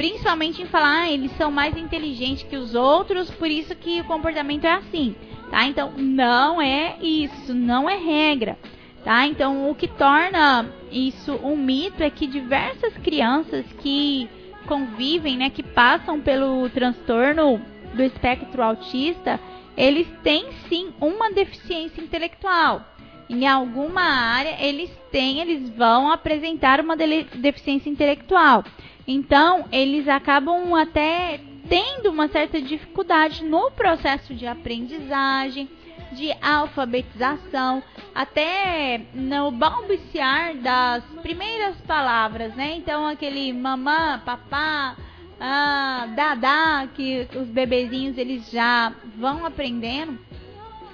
principalmente 0.00 0.62
em 0.62 0.64
falar, 0.64 1.02
ah, 1.02 1.10
eles 1.10 1.30
são 1.36 1.50
mais 1.50 1.76
inteligentes 1.76 2.42
que 2.44 2.56
os 2.56 2.74
outros, 2.74 3.30
por 3.32 3.50
isso 3.50 3.74
que 3.76 4.00
o 4.00 4.04
comportamento 4.04 4.64
é 4.64 4.72
assim, 4.72 5.14
tá? 5.50 5.66
Então, 5.66 5.92
não 5.98 6.58
é 6.58 6.96
isso, 7.02 7.52
não 7.52 7.88
é 7.88 7.98
regra, 7.98 8.58
tá? 9.04 9.26
Então, 9.26 9.70
o 9.70 9.74
que 9.74 9.86
torna 9.86 10.72
isso 10.90 11.38
um 11.44 11.54
mito 11.54 12.02
é 12.02 12.08
que 12.08 12.26
diversas 12.26 12.94
crianças 12.94 13.66
que 13.82 14.26
convivem, 14.66 15.36
né, 15.36 15.50
que 15.50 15.62
passam 15.62 16.18
pelo 16.18 16.66
transtorno 16.70 17.60
do 17.92 18.02
espectro 18.02 18.62
autista, 18.62 19.38
eles 19.76 20.08
têm 20.22 20.46
sim 20.66 20.94
uma 20.98 21.30
deficiência 21.30 22.00
intelectual. 22.00 22.86
Em 23.28 23.46
alguma 23.46 24.00
área 24.00 24.56
eles 24.58 24.90
têm, 25.12 25.40
eles 25.40 25.68
vão 25.68 26.10
apresentar 26.10 26.80
uma 26.80 26.96
deficiência 26.96 27.90
intelectual. 27.90 28.64
Então, 29.12 29.64
eles 29.72 30.06
acabam 30.06 30.72
até 30.72 31.40
tendo 31.68 32.10
uma 32.10 32.28
certa 32.28 32.62
dificuldade 32.62 33.44
no 33.44 33.68
processo 33.72 34.32
de 34.32 34.46
aprendizagem, 34.46 35.68
de 36.12 36.30
alfabetização, 36.40 37.82
até 38.14 39.00
no 39.12 39.50
balbuciar 39.50 40.54
das 40.58 41.02
primeiras 41.22 41.74
palavras, 41.80 42.54
né? 42.54 42.76
Então, 42.76 43.04
aquele 43.04 43.52
mamã, 43.52 44.22
papá, 44.24 44.96
ah, 45.40 46.06
dadá, 46.14 46.86
que 46.94 47.26
os 47.34 47.48
bebezinhos 47.48 48.16
eles 48.16 48.48
já 48.48 48.94
vão 49.18 49.44
aprendendo, 49.44 50.20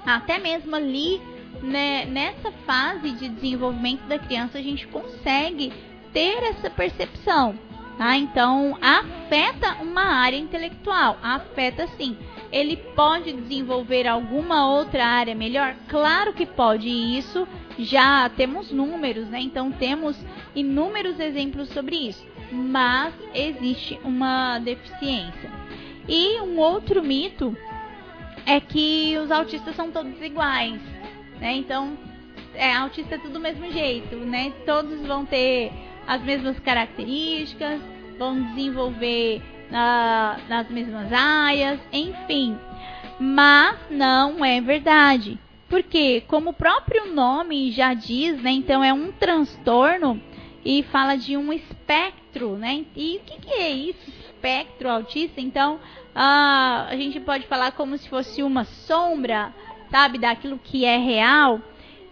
até 0.06 0.38
mesmo 0.38 0.74
ali, 0.74 1.20
né, 1.62 2.06
nessa 2.06 2.50
fase 2.64 3.10
de 3.10 3.28
desenvolvimento 3.28 4.06
da 4.06 4.18
criança, 4.18 4.56
a 4.56 4.62
gente 4.62 4.86
consegue 4.86 5.70
ter 6.14 6.42
essa 6.44 6.70
percepção. 6.70 7.66
Tá? 7.96 8.16
Então, 8.16 8.76
afeta 8.80 9.82
uma 9.82 10.02
área 10.02 10.36
intelectual, 10.36 11.18
afeta 11.22 11.86
sim. 11.96 12.16
Ele 12.52 12.76
pode 12.76 13.32
desenvolver 13.32 14.06
alguma 14.06 14.70
outra 14.70 15.04
área 15.04 15.34
melhor? 15.34 15.74
Claro 15.88 16.32
que 16.34 16.44
pode, 16.44 16.88
e 16.88 17.18
isso 17.18 17.48
já 17.78 18.28
temos 18.28 18.70
números, 18.70 19.28
né? 19.28 19.40
Então 19.40 19.72
temos 19.72 20.16
inúmeros 20.54 21.18
exemplos 21.18 21.68
sobre 21.70 21.96
isso. 21.96 22.24
Mas 22.52 23.14
existe 23.34 23.98
uma 24.04 24.58
deficiência. 24.58 25.50
E 26.08 26.40
um 26.40 26.58
outro 26.58 27.02
mito 27.02 27.56
é 28.44 28.60
que 28.60 29.18
os 29.18 29.30
autistas 29.30 29.74
são 29.74 29.90
todos 29.90 30.20
iguais, 30.22 30.80
né? 31.40 31.56
Então, 31.56 31.98
é, 32.54 32.72
autista 32.74 33.16
é 33.16 33.18
tudo 33.18 33.34
do 33.34 33.40
mesmo 33.40 33.70
jeito, 33.72 34.16
né? 34.16 34.52
Todos 34.64 35.04
vão 35.06 35.26
ter 35.26 35.72
as 36.06 36.22
mesmas 36.22 36.58
características, 36.60 37.80
vão 38.18 38.40
desenvolver 38.42 39.42
uh, 39.70 40.48
nas 40.48 40.68
mesmas 40.70 41.12
áreas, 41.12 41.80
enfim. 41.92 42.56
Mas 43.18 43.76
não 43.90 44.44
é 44.44 44.60
verdade. 44.60 45.38
Porque, 45.68 46.22
como 46.28 46.50
o 46.50 46.54
próprio 46.54 47.12
nome 47.12 47.72
já 47.72 47.92
diz, 47.92 48.40
né? 48.40 48.50
Então 48.50 48.84
é 48.84 48.92
um 48.92 49.10
transtorno 49.10 50.20
e 50.64 50.82
fala 50.84 51.16
de 51.16 51.36
um 51.36 51.52
espectro, 51.52 52.56
né? 52.56 52.84
E 52.94 53.16
o 53.16 53.20
que, 53.20 53.40
que 53.40 53.52
é 53.52 53.70
isso? 53.70 54.08
Espectro 54.08 54.88
autista? 54.88 55.40
Então, 55.40 55.80
a 56.14 56.90
gente 56.92 57.18
pode 57.20 57.46
falar 57.46 57.72
como 57.72 57.98
se 57.98 58.08
fosse 58.08 58.42
uma 58.42 58.64
sombra, 58.64 59.52
sabe, 59.90 60.18
daquilo 60.18 60.58
que 60.62 60.84
é 60.84 60.96
real. 60.98 61.60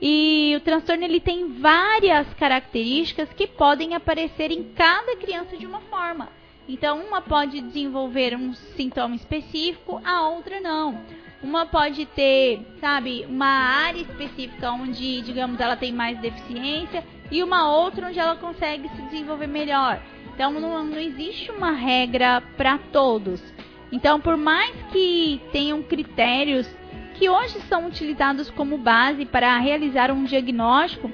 E 0.07 0.55
o 0.55 0.61
transtorno 0.61 1.03
ele 1.03 1.19
tem 1.19 1.49
várias 1.55 2.27
características 2.35 3.33
que 3.33 3.47
podem 3.47 3.95
aparecer 3.95 4.51
em 4.51 4.63
cada 4.63 5.17
criança 5.17 5.57
de 5.57 5.65
uma 5.65 5.81
forma. 5.81 6.29
Então, 6.69 7.01
uma 7.01 7.23
pode 7.23 7.63
desenvolver 7.63 8.37
um 8.37 8.53
sintoma 8.53 9.17
específico, 9.17 10.03
a 10.05 10.29
outra 10.29 10.61
não. 10.61 11.01
Uma 11.43 11.65
pode 11.65 12.05
ter, 12.05 12.61
sabe, 12.83 13.25
uma 13.27 13.47
área 13.47 14.03
específica 14.03 14.73
onde, 14.73 15.23
digamos, 15.23 15.59
ela 15.59 15.75
tem 15.75 15.91
mais 15.91 16.19
deficiência 16.19 17.03
e 17.31 17.43
uma 17.43 17.75
outra 17.75 18.09
onde 18.09 18.19
ela 18.19 18.37
consegue 18.37 18.91
se 18.91 19.01
desenvolver 19.05 19.47
melhor. 19.47 19.99
Então, 20.35 20.53
não, 20.53 20.85
não 20.85 20.99
existe 20.99 21.51
uma 21.51 21.71
regra 21.71 22.43
para 22.59 22.77
todos. 22.93 23.43
Então, 23.91 24.21
por 24.21 24.37
mais 24.37 24.75
que 24.93 25.41
tenham 25.51 25.83
critérios 25.83 26.69
que 27.15 27.29
hoje 27.29 27.61
são 27.69 27.87
utilizados 27.87 28.51
como 28.51 28.77
base 28.77 29.25
para 29.25 29.57
realizar 29.59 30.11
um 30.11 30.25
diagnóstico, 30.25 31.11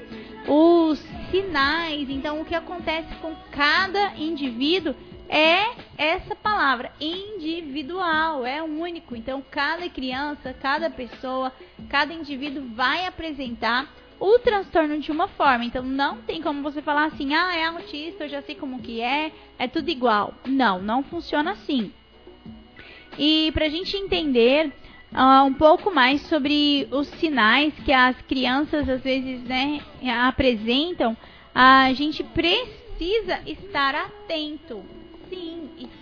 os 0.49 0.99
sinais, 1.31 2.09
então 2.09 2.41
o 2.41 2.45
que 2.45 2.55
acontece 2.55 3.15
com 3.17 3.35
cada 3.53 4.15
indivíduo 4.17 4.95
é 5.29 5.77
essa 5.97 6.35
palavra, 6.35 6.91
individual, 7.01 8.45
é 8.45 8.61
único. 8.63 9.15
Então, 9.15 9.41
cada 9.49 9.89
criança, 9.89 10.53
cada 10.53 10.91
pessoa, 10.91 11.53
cada 11.89 12.13
indivíduo 12.13 12.65
vai 12.75 13.07
apresentar 13.07 13.89
o 14.19 14.41
transtorno 14.41 14.99
de 14.99 15.13
uma 15.13 15.29
forma. 15.29 15.65
Então, 15.65 15.85
não 15.85 16.17
tem 16.23 16.43
como 16.43 16.63
você 16.63 16.83
falar 16.83 17.05
assim, 17.05 17.33
ah, 17.33 17.55
é 17.55 17.65
autista, 17.65 18.25
eu 18.25 18.29
já 18.29 18.43
sei 18.43 18.57
como 18.57 18.81
que 18.81 19.01
é, 19.01 19.31
é 19.57 19.69
tudo 19.69 19.89
igual. 19.89 20.35
Não, 20.45 20.83
não 20.83 21.05
funciona 21.05 21.53
assim. 21.53 21.93
E 23.17 23.53
para 23.53 23.67
a 23.67 23.71
gente 23.71 23.97
entender 23.97 24.73
uh, 25.13 25.45
um 25.45 25.55
pouco 25.55 25.95
mais 25.95 26.21
sobre 26.23 26.89
os 26.91 27.09
sinais 27.09 27.73
que 27.85 27.93
as 27.93 28.17
crianças 28.23 28.89
às 28.89 29.01
vezes 29.03 29.43
né, 29.45 29.81
apresentam, 30.27 31.17
a 31.55 31.93
gente 31.93 32.23
precisa 32.23 33.41
estar 33.47 33.95
atento. 33.95 34.85
Sim 35.29 35.61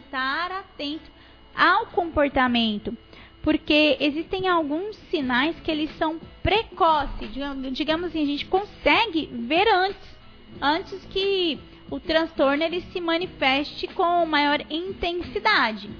estar 0.09 0.51
atento 0.51 1.11
ao 1.55 1.87
comportamento, 1.87 2.97
porque 3.43 3.97
existem 4.01 4.49
alguns 4.49 4.97
sinais 5.11 5.59
que 5.61 5.71
eles 5.71 5.91
são 5.99 6.19
precoces, 6.43 7.31
digamos 7.73 8.07
assim, 8.07 8.23
a 8.23 8.27
gente 8.27 8.47
consegue 8.47 9.27
ver 9.33 9.69
antes, 9.69 10.19
antes 10.61 11.05
que 11.07 11.59
o 11.91 12.01
transtorno 12.01 12.63
ele 12.63 12.81
se 12.93 13.01
manifeste 13.01 13.87
com 13.89 14.25
maior 14.27 14.61
intensidade. 14.71 15.91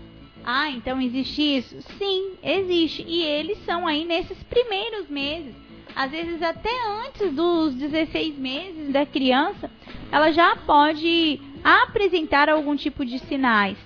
Ah, 0.45 0.71
então 0.71 1.01
existe 1.01 1.43
isso? 1.43 1.83
Sim, 1.99 2.33
existe. 2.43 3.05
E 3.07 3.23
eles 3.23 3.59
são 3.65 3.87
aí 3.87 4.05
nesses 4.05 4.43
primeiros 4.45 5.09
meses. 5.09 5.55
Às 5.95 6.11
vezes 6.11 6.43
até 6.43 6.71
antes 7.07 7.33
dos 7.33 7.75
16 7.75 8.39
meses 8.39 8.93
da 8.93 9.05
criança, 9.05 9.71
ela 10.13 10.31
já 10.31 10.57
pode 10.57 11.41
apresentar 11.63 12.49
algum 12.49 12.77
tipo 12.77 13.05
de 13.05 13.19
sinais. 13.19 13.77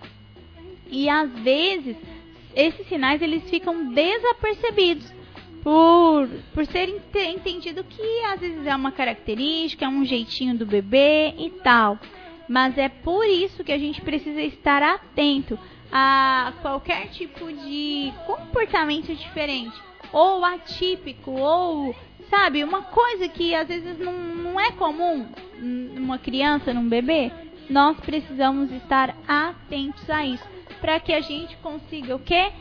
E 0.90 1.08
às 1.08 1.30
vezes 1.40 1.96
esses 2.54 2.86
sinais 2.86 3.22
eles 3.22 3.48
ficam 3.48 3.92
desapercebidos 3.92 5.10
por, 5.62 6.28
por 6.52 6.66
ser 6.66 6.88
entendido 7.14 7.84
que 7.84 8.24
às 8.26 8.40
vezes 8.40 8.66
é 8.66 8.74
uma 8.74 8.92
característica, 8.92 9.84
é 9.84 9.88
um 9.88 10.04
jeitinho 10.04 10.56
do 10.56 10.66
bebê 10.66 11.34
e 11.38 11.50
tal. 11.62 11.98
Mas 12.48 12.76
é 12.76 12.88
por 12.88 13.24
isso 13.24 13.64
que 13.64 13.72
a 13.72 13.78
gente 13.78 14.00
precisa 14.02 14.42
estar 14.42 14.82
atento 14.82 15.58
a 15.92 16.54
qualquer 16.62 17.08
tipo 17.10 17.52
de 17.52 18.12
comportamento 18.26 19.14
diferente, 19.14 19.78
ou 20.10 20.44
atípico, 20.44 21.30
ou 21.32 21.94
sabe, 22.30 22.64
uma 22.64 22.82
coisa 22.82 23.28
que 23.28 23.54
às 23.54 23.68
vezes 23.68 23.98
não, 23.98 24.12
não 24.12 24.58
é 24.58 24.70
comum 24.72 25.26
numa 25.58 26.18
criança, 26.18 26.72
num 26.72 26.88
bebê 26.88 27.30
nós 27.68 27.98
precisamos 28.00 28.70
estar 28.72 29.16
atentos 29.26 30.08
a 30.10 30.26
isso, 30.26 30.44
para 30.80 31.00
que 31.00 31.12
a 31.12 31.20
gente 31.20 31.56
consiga 31.58 32.16
o 32.16 32.18
quê? 32.18 32.52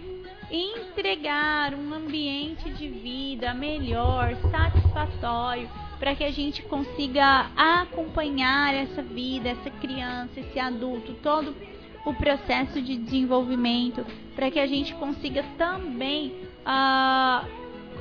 Entregar 0.49 1.73
um 1.73 1.93
ambiente 1.93 2.69
de 2.71 2.87
vida 2.87 3.53
melhor, 3.53 4.35
satisfatório, 4.49 5.69
para 5.99 6.15
que 6.15 6.23
a 6.23 6.31
gente 6.31 6.61
consiga 6.63 7.49
acompanhar 7.55 8.73
essa 8.73 9.01
vida, 9.01 9.49
essa 9.49 9.69
criança, 9.69 10.39
esse 10.39 10.59
adulto, 10.59 11.13
todo 11.15 11.55
o 12.05 12.13
processo 12.13 12.81
de 12.81 12.97
desenvolvimento, 12.97 14.05
para 14.35 14.49
que 14.49 14.59
a 14.59 14.67
gente 14.67 14.93
consiga 14.95 15.43
também, 15.57 16.33
uh, 16.65 17.47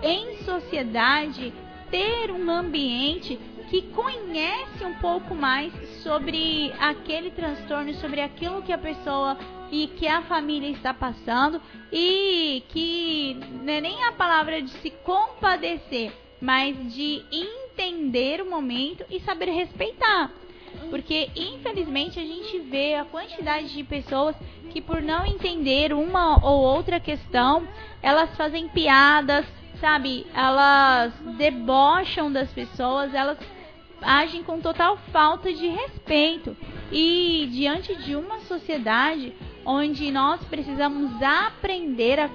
em 0.02 0.36
sociedade, 0.44 1.52
ter 1.90 2.30
um 2.30 2.50
ambiente 2.50 3.38
que 3.68 3.82
conhece 3.82 4.84
um 4.84 4.94
pouco 4.94 5.34
mais 5.34 5.72
sobre 6.02 6.72
aquele 6.80 7.30
transtorno, 7.30 7.94
sobre 7.94 8.20
aquilo 8.20 8.62
que 8.62 8.72
a 8.72 8.78
pessoa 8.78 9.38
e 9.70 9.86
que 9.86 10.08
a 10.08 10.22
família 10.22 10.70
está 10.70 10.92
passando 10.92 11.60
e 11.92 12.64
que 12.68 13.38
é 13.66 13.80
nem 13.80 14.04
a 14.04 14.12
palavra 14.12 14.60
de 14.60 14.70
se 14.70 14.90
compadecer, 15.04 16.12
mas 16.40 16.76
de 16.92 17.22
entender 17.30 18.42
o 18.42 18.50
momento 18.50 19.04
e 19.08 19.20
saber 19.20 19.50
respeitar. 19.50 20.32
Porque 20.88 21.30
infelizmente 21.36 22.18
a 22.18 22.24
gente 22.24 22.58
vê 22.60 22.94
a 22.94 23.04
quantidade 23.04 23.72
de 23.72 23.84
pessoas 23.84 24.34
que 24.70 24.80
por 24.80 25.02
não 25.02 25.26
entender 25.26 25.92
uma 25.92 26.44
ou 26.44 26.60
outra 26.60 27.00
questão, 27.00 27.66
elas 28.02 28.34
fazem 28.36 28.68
piadas, 28.68 29.44
sabe? 29.80 30.26
Elas 30.34 31.12
debocham 31.36 32.30
das 32.30 32.50
pessoas, 32.52 33.12
elas 33.14 33.38
agem 34.00 34.42
com 34.42 34.60
total 34.60 34.96
falta 35.12 35.52
de 35.52 35.66
respeito. 35.68 36.56
E 36.92 37.48
diante 37.52 37.94
de 37.96 38.16
uma 38.16 38.40
sociedade 38.40 39.32
onde 39.64 40.10
nós 40.10 40.42
precisamos 40.44 41.10
aprender 41.22 42.18
a 42.18 42.28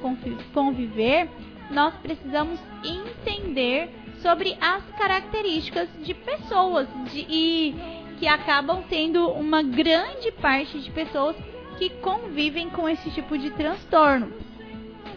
conviver, 0.54 1.30
nós 1.72 1.94
precisamos 1.96 2.60
entender 2.84 3.90
sobre 4.22 4.58
as 4.62 4.84
características 4.98 5.90
de 6.02 6.14
pessoas 6.14 6.88
de, 7.12 7.26
e 7.30 7.76
que 8.20 8.28
acabam 8.28 8.84
tendo 8.90 9.30
uma 9.30 9.62
grande 9.62 10.32
parte 10.32 10.80
de 10.80 10.92
pessoas 10.92 11.36
que 11.78 11.90
convivem 11.90 12.70
com 12.70 12.88
esse 12.88 13.10
tipo 13.12 13.38
de 13.38 13.52
transtorno. 13.52 14.32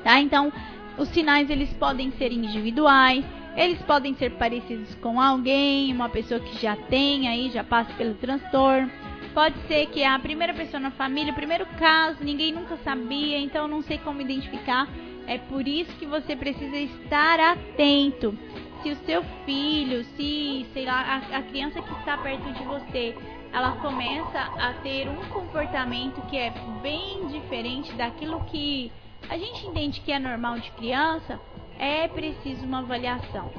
Tá? 0.03 0.21
Então, 0.21 0.53
os 0.97 1.09
sinais 1.09 1.49
eles 1.51 1.73
podem 1.75 2.11
ser 2.13 2.33
individuais, 2.33 3.25
eles 3.57 3.81
podem 3.83 4.15
ser 4.15 4.33
parecidos 4.33 4.95
com 4.97 5.21
alguém, 5.21 5.93
uma 5.93 6.09
pessoa 6.09 6.41
que 6.41 6.61
já 6.61 6.77
tem 6.77 7.29
aí, 7.29 7.51
já 7.51 7.65
passa 7.65 7.93
pelo 7.95 8.15
transtorno. 8.15 8.91
Pode 9.35 9.57
ser 9.67 9.87
que 9.87 10.03
é 10.03 10.09
a 10.09 10.19
primeira 10.19 10.55
pessoa 10.55 10.81
na 10.81 10.91
família, 10.91 11.33
o 11.33 11.37
primeiro 11.37 11.67
caso, 11.79 12.23
ninguém 12.23 12.53
nunca 12.53 12.77
sabia, 12.79 13.39
então 13.39 13.69
não 13.69 13.83
sei 13.83 13.99
como 13.99 14.21
identificar. 14.21 14.89
É 15.27 15.39
por 15.39 15.69
isso 15.69 15.93
que 15.99 16.07
você 16.07 16.35
precisa 16.35 16.77
estar 16.77 17.39
atento. 17.39 18.37
Se 18.83 18.91
o 18.91 18.97
seu 19.05 19.23
filho, 19.45 20.05
se, 20.17 20.67
sei 20.73 20.85
lá, 20.85 21.23
a, 21.33 21.39
a 21.39 21.43
criança 21.43 21.83
que 21.83 21.93
está 21.95 22.17
perto 22.19 22.53
de 22.53 22.65
você, 22.65 23.15
ela 23.53 23.73
começa 23.81 24.39
a 24.39 24.75
ter 24.83 25.09
um 25.09 25.25
comportamento 25.31 26.21
que 26.29 26.37
é 26.37 26.53
bem 26.81 27.27
diferente 27.29 27.93
daquilo 27.95 28.41
que 28.45 28.93
a 29.29 29.37
gente 29.37 29.67
entende 29.67 30.01
que 30.01 30.13
é 30.13 30.19
normal 30.19 30.59
de 30.59 30.71
criança, 30.73 31.41
é 31.79 32.09
preciso 32.09 32.65
uma 32.65 32.79
avaliação. 32.79 33.51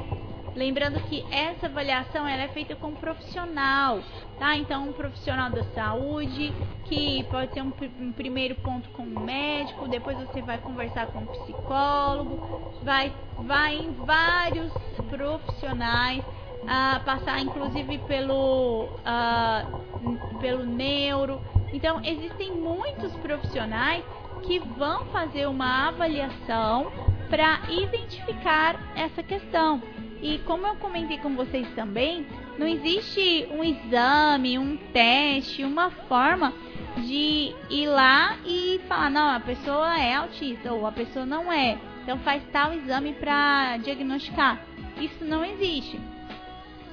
Lembrando 0.59 0.99
que 1.07 1.25
essa 1.31 1.67
avaliação 1.67 2.27
ela 2.27 2.43
é 2.43 2.49
feita 2.49 2.75
com 2.75 2.87
um 2.87 2.95
profissional, 2.95 4.01
tá? 4.37 4.57
Então, 4.57 4.89
um 4.89 4.91
profissional 4.91 5.49
da 5.49 5.63
saúde, 5.73 6.53
que 6.83 7.23
pode 7.31 7.53
ser 7.53 7.61
um, 7.61 7.71
um 7.97 8.11
primeiro 8.11 8.55
ponto 8.55 8.89
com 8.89 9.03
o 9.03 9.19
médico, 9.21 9.87
depois 9.87 10.17
você 10.17 10.41
vai 10.41 10.57
conversar 10.57 11.07
com 11.07 11.19
o 11.19 11.27
psicólogo, 11.27 12.73
vai, 12.83 13.09
vai 13.37 13.77
em 13.77 13.93
vários 14.05 14.73
profissionais, 15.09 16.25
uh, 16.25 17.05
passar 17.05 17.39
inclusive 17.39 17.97
pelo, 17.99 18.89
uh, 18.89 20.39
pelo 20.41 20.65
neuro. 20.65 21.39
Então, 21.71 22.01
existem 22.03 22.51
muitos 22.51 23.15
profissionais 23.19 24.03
que 24.43 24.59
vão 24.59 25.05
fazer 25.05 25.47
uma 25.47 25.87
avaliação 25.87 26.91
para 27.29 27.61
identificar 27.69 28.75
essa 28.97 29.23
questão. 29.23 29.81
E 30.21 30.37
como 30.39 30.67
eu 30.67 30.75
comentei 30.75 31.17
com 31.17 31.35
vocês 31.35 31.67
também, 31.75 32.25
não 32.57 32.67
existe 32.67 33.47
um 33.51 33.63
exame, 33.63 34.59
um 34.59 34.75
teste, 34.91 35.63
uma 35.63 35.89
forma 35.89 36.53
de 36.97 37.53
ir 37.69 37.87
lá 37.87 38.37
e 38.45 38.81
falar, 38.87 39.09
não, 39.09 39.29
a 39.29 39.39
pessoa 39.39 39.97
é 39.97 40.15
autista 40.15 40.73
ou 40.73 40.85
a 40.85 40.91
pessoa 40.91 41.25
não 41.25 41.51
é. 41.51 41.77
Então 42.03 42.19
faz 42.19 42.43
tal 42.51 42.73
exame 42.73 43.13
para 43.13 43.77
diagnosticar. 43.77 44.59
Isso 44.99 45.23
não 45.23 45.45
existe. 45.45 45.99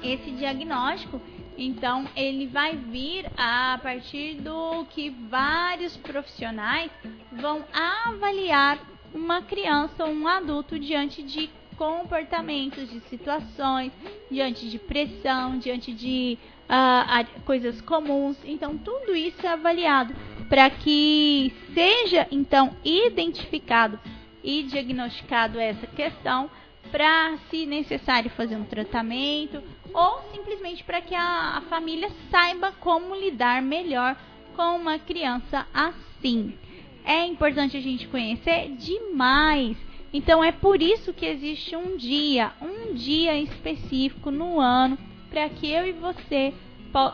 Esse 0.01 0.31
diagnóstico, 0.31 1.19
então, 1.57 2.07
ele 2.15 2.45
vai 2.45 2.75
vir 2.75 3.25
a 3.35 3.79
partir 3.81 4.35
do 4.35 4.85
que 4.91 5.09
vários 5.09 5.97
profissionais 5.97 6.91
vão 7.31 7.65
avaliar 7.73 8.77
uma 9.11 9.41
criança 9.41 10.05
ou 10.05 10.11
um 10.11 10.27
adulto 10.27 10.77
diante 10.77 11.23
de 11.23 11.49
comportamentos, 11.77 12.89
de 12.89 12.99
situações, 13.01 13.91
diante 14.29 14.69
de 14.69 14.79
pressão, 14.79 15.57
diante 15.57 15.93
de 15.93 16.37
uh, 16.67 17.41
coisas 17.41 17.79
comuns. 17.81 18.37
Então, 18.43 18.77
tudo 18.77 19.15
isso 19.15 19.45
é 19.45 19.49
avaliado 19.49 20.13
para 20.49 20.69
que 20.69 21.53
seja 21.73 22.27
então 22.31 22.75
identificado 22.83 23.99
e 24.43 24.63
diagnosticado 24.63 25.59
essa 25.59 25.87
questão 25.87 26.49
para, 26.91 27.37
se 27.49 27.65
necessário, 27.65 28.29
fazer 28.31 28.55
um 28.55 28.63
tratamento 28.63 29.61
ou 29.93 30.21
simplesmente 30.31 30.83
para 30.83 31.01
que 31.01 31.13
a, 31.13 31.57
a 31.57 31.61
família 31.61 32.09
saiba 32.31 32.71
como 32.79 33.15
lidar 33.15 33.61
melhor 33.61 34.15
com 34.55 34.75
uma 34.75 34.97
criança 34.97 35.67
assim. 35.73 36.57
É 37.03 37.25
importante 37.25 37.77
a 37.77 37.81
gente 37.81 38.07
conhecer 38.07 38.69
demais 38.77 39.77
então 40.17 40.43
é 40.43 40.51
por 40.51 40.81
isso 40.81 41.13
que 41.13 41.27
existe 41.27 41.75
um 41.75 41.95
dia, 41.95 42.51
um 42.59 42.95
dia 42.95 43.39
específico 43.39 44.31
no 44.31 44.59
ano 44.59 44.97
para 45.29 45.47
que 45.47 45.71
eu 45.71 45.85
e 45.85 45.91
você 45.91 46.55
po 46.91 47.13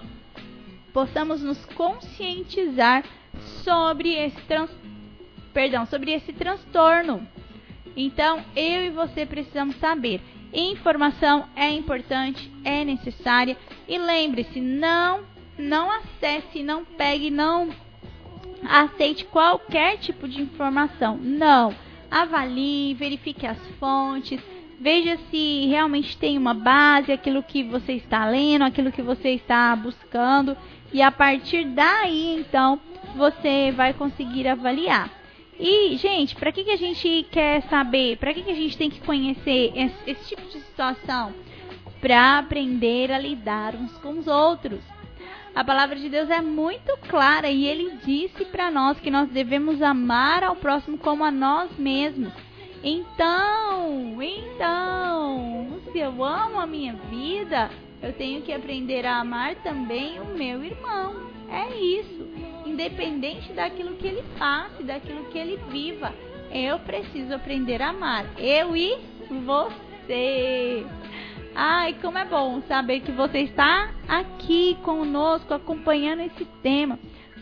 possamos 0.93 1.41
nos 1.41 1.65
conscientizar 1.65 3.03
sobre 3.61 4.13
esse 4.13 4.39
trans 4.43 4.69
perdão, 5.53 5.85
sobre 5.85 6.13
esse 6.13 6.31
transtorno. 6.31 7.27
Então, 7.93 8.41
eu 8.55 8.85
e 8.85 8.89
você 8.89 9.25
precisamos 9.25 9.75
saber. 9.75 10.21
Informação 10.53 11.45
é 11.57 11.69
importante, 11.71 12.49
é 12.63 12.85
necessária 12.85 13.57
e 13.85 13.97
lembre-se, 13.97 14.61
não 14.61 15.25
não 15.57 15.91
acesse, 15.91 16.63
não 16.63 16.85
pegue, 16.85 17.29
não 17.29 17.69
aceite 18.63 19.25
qualquer 19.25 19.97
tipo 19.97 20.25
de 20.25 20.41
informação. 20.41 21.17
Não 21.17 21.75
avalie, 22.13 22.93
verifique 22.93 23.47
as 23.47 23.57
fontes, 23.79 24.39
veja 24.79 25.17
se 25.31 25.65
realmente 25.67 26.15
tem 26.17 26.37
uma 26.37 26.53
base, 26.53 27.11
aquilo 27.11 27.41
que 27.41 27.63
você 27.63 27.93
está 27.93 28.25
lendo, 28.25 28.63
aquilo 28.63 28.91
que 28.91 29.01
você 29.01 29.29
está 29.29 29.75
buscando, 29.75 30.55
e 30.93 31.01
a 31.01 31.11
partir 31.11 31.65
daí, 31.65 32.39
então, 32.39 32.79
você 33.15 33.71
vai 33.71 33.93
conseguir 33.93 34.47
avaliar. 34.47 35.09
E, 35.59 35.97
gente, 35.97 36.35
para 36.35 36.51
que, 36.51 36.63
que 36.63 36.71
a 36.71 36.77
gente 36.77 37.27
quer 37.31 37.63
saber? 37.63 38.17
Para 38.17 38.33
que, 38.33 38.43
que 38.43 38.51
a 38.51 38.55
gente 38.55 38.77
tem 38.77 38.89
que 38.89 39.01
conhecer 39.01 39.71
esse, 39.75 40.11
esse 40.11 40.35
tipo 40.35 40.41
de 40.49 40.59
situação? 40.59 41.33
Para 42.01 42.39
aprender 42.39 43.11
a 43.11 43.17
lidar 43.17 43.75
uns 43.75 43.93
com 43.99 44.19
os 44.19 44.27
outros. 44.27 44.81
A 45.55 45.63
palavra 45.63 45.95
de 45.95 46.09
Deus 46.09 46.31
é 46.31 46.41
muito 46.41 46.97
clara 47.07 47.47
e 47.47 47.65
ele 47.65 47.97
disse 48.03 48.43
para 48.45 48.71
nós 48.71 48.99
que 48.99 49.11
nós 49.11 49.29
devemos 49.29 49.81
amar 49.83 50.43
ao 50.43 50.55
próximo 50.55 50.97
como 50.97 51.23
a 51.23 51.29
nós 51.29 51.69
mesmos. 51.77 52.33
Então, 52.83 54.21
então, 54.21 55.79
se 55.91 55.99
eu 55.99 56.23
amo 56.23 56.59
a 56.59 56.65
minha 56.65 56.93
vida, 56.93 57.69
eu 58.01 58.11
tenho 58.13 58.41
que 58.41 58.51
aprender 58.51 59.05
a 59.05 59.19
amar 59.19 59.55
também 59.57 60.19
o 60.19 60.25
meu 60.25 60.63
irmão. 60.63 61.15
É 61.49 61.73
isso. 61.77 62.27
Independente 62.65 63.53
daquilo 63.53 63.95
que 63.95 64.07
ele 64.07 64.23
faça, 64.37 64.81
daquilo 64.81 65.25
que 65.25 65.37
ele 65.37 65.57
viva, 65.69 66.11
eu 66.51 66.79
preciso 66.79 67.33
aprender 67.35 67.79
a 67.79 67.89
amar. 67.89 68.25
Eu 68.39 68.75
e 68.75 68.97
você. 69.45 70.83
Ai, 71.55 71.95
como 72.01 72.17
é 72.17 72.25
bom 72.25 72.61
saber 72.67 73.01
que 73.01 73.11
você 73.11 73.39
está 73.39 73.91
aqui 74.07 74.75
conosco 74.81 75.53
acompanhando 75.53 76.21
esse 76.21 76.45
tema 76.63 76.97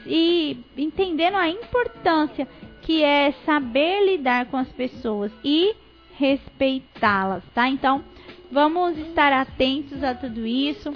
e 0.06 0.60
entendendo 0.78 1.36
a 1.36 1.48
importância 1.48 2.48
que 2.82 3.04
é 3.04 3.32
saber 3.46 4.06
lidar 4.06 4.48
com 4.48 4.58
as 4.58 4.68
pessoas 4.70 5.32
e 5.44 5.74
respeitá-las, 6.18 7.44
tá? 7.54 7.70
Então, 7.70 8.04
vamos 8.52 8.98
estar 8.98 9.32
atentos 9.32 10.04
a 10.04 10.14
tudo 10.14 10.46
isso. 10.46 10.94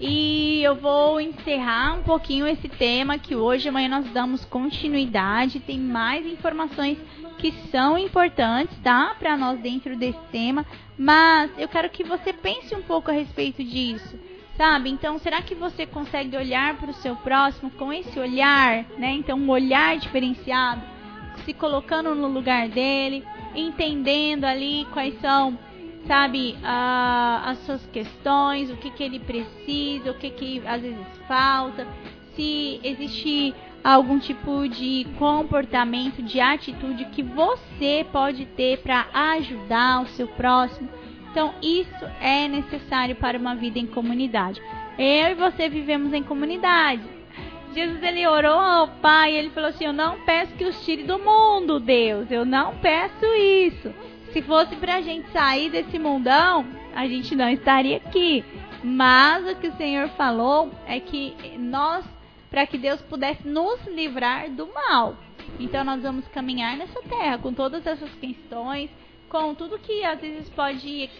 E 0.00 0.62
eu 0.62 0.76
vou 0.76 1.20
encerrar 1.20 1.94
um 1.94 2.02
pouquinho 2.02 2.46
esse 2.46 2.68
tema 2.68 3.18
que 3.18 3.34
hoje 3.34 3.68
amanhã 3.68 3.88
nós 3.88 4.12
damos 4.12 4.44
continuidade, 4.44 5.58
tem 5.58 5.78
mais 5.78 6.24
informações 6.24 6.98
que 7.38 7.52
são 7.70 7.96
importantes, 7.96 8.76
tá? 8.80 9.14
Para 9.18 9.36
nós 9.36 9.58
dentro 9.60 9.96
desse 9.96 10.18
tema, 10.30 10.66
mas 10.98 11.50
eu 11.56 11.68
quero 11.68 11.88
que 11.88 12.02
você 12.04 12.32
pense 12.32 12.74
um 12.74 12.82
pouco 12.82 13.10
a 13.10 13.14
respeito 13.14 13.62
disso, 13.62 14.18
sabe? 14.56 14.90
Então, 14.90 15.18
será 15.18 15.40
que 15.40 15.54
você 15.54 15.86
consegue 15.86 16.36
olhar 16.36 16.76
para 16.76 16.90
o 16.90 16.94
seu 16.94 17.14
próximo 17.16 17.70
com 17.70 17.92
esse 17.92 18.18
olhar, 18.18 18.84
né? 18.98 19.12
Então, 19.12 19.38
um 19.38 19.48
olhar 19.48 19.96
diferenciado, 19.96 20.82
se 21.44 21.54
colocando 21.54 22.14
no 22.14 22.26
lugar 22.26 22.68
dele, 22.68 23.24
entendendo 23.54 24.44
ali 24.44 24.84
quais 24.92 25.18
são, 25.20 25.56
sabe, 26.06 26.56
as 26.62 27.58
suas 27.58 27.86
questões, 27.86 28.70
o 28.70 28.76
que, 28.76 28.90
que 28.90 29.02
ele 29.02 29.20
precisa, 29.20 30.10
o 30.10 30.14
que, 30.14 30.30
que 30.30 30.62
às 30.66 30.82
vezes 30.82 31.06
falta, 31.28 31.86
se 32.34 32.80
existe 32.82 33.54
algum 33.94 34.18
tipo 34.18 34.68
de 34.68 35.06
comportamento, 35.18 36.22
de 36.22 36.38
atitude 36.40 37.06
que 37.06 37.22
você 37.22 38.06
pode 38.12 38.44
ter 38.44 38.78
para 38.78 39.06
ajudar 39.12 40.02
o 40.02 40.08
seu 40.08 40.28
próximo. 40.28 40.88
Então, 41.30 41.54
isso 41.62 42.04
é 42.20 42.46
necessário 42.48 43.16
para 43.16 43.38
uma 43.38 43.54
vida 43.54 43.78
em 43.78 43.86
comunidade. 43.86 44.60
Eu 44.98 45.30
e 45.30 45.34
você 45.34 45.70
vivemos 45.70 46.12
em 46.12 46.22
comunidade. 46.22 47.02
Jesus 47.74 48.02
ele 48.02 48.26
orou 48.26 48.58
ao 48.58 48.88
Pai, 48.88 49.34
ele 49.34 49.50
falou 49.50 49.70
assim: 49.70 49.84
"Eu 49.84 49.92
não 49.92 50.20
peço 50.20 50.52
que 50.54 50.64
os 50.64 50.84
tire 50.84 51.04
do 51.04 51.18
mundo, 51.18 51.80
Deus. 51.80 52.30
Eu 52.30 52.44
não 52.44 52.74
peço 52.76 53.24
isso. 53.36 53.94
Se 54.32 54.42
fosse 54.42 54.76
para 54.76 54.96
a 54.96 55.00
gente 55.00 55.30
sair 55.30 55.70
desse 55.70 55.98
mundão, 55.98 56.66
a 56.94 57.06
gente 57.06 57.34
não 57.34 57.48
estaria 57.48 57.96
aqui. 57.98 58.44
Mas 58.82 59.50
o 59.50 59.56
que 59.56 59.68
o 59.68 59.76
Senhor 59.76 60.08
falou 60.10 60.70
é 60.86 61.00
que 61.00 61.34
nós 61.58 62.04
para 62.50 62.66
que 62.66 62.78
Deus 62.78 63.00
pudesse 63.02 63.46
nos 63.46 63.84
livrar 63.86 64.50
do 64.50 64.66
mal. 64.66 65.16
Então 65.58 65.84
nós 65.84 66.02
vamos 66.02 66.26
caminhar 66.28 66.76
nessa 66.76 67.00
terra 67.02 67.38
com 67.38 67.52
todas 67.52 67.86
essas 67.86 68.10
questões, 68.14 68.90
com 69.28 69.54
tudo 69.54 69.78
que 69.78 70.04
às 70.04 70.20
vezes 70.20 70.48
pode 70.50 71.10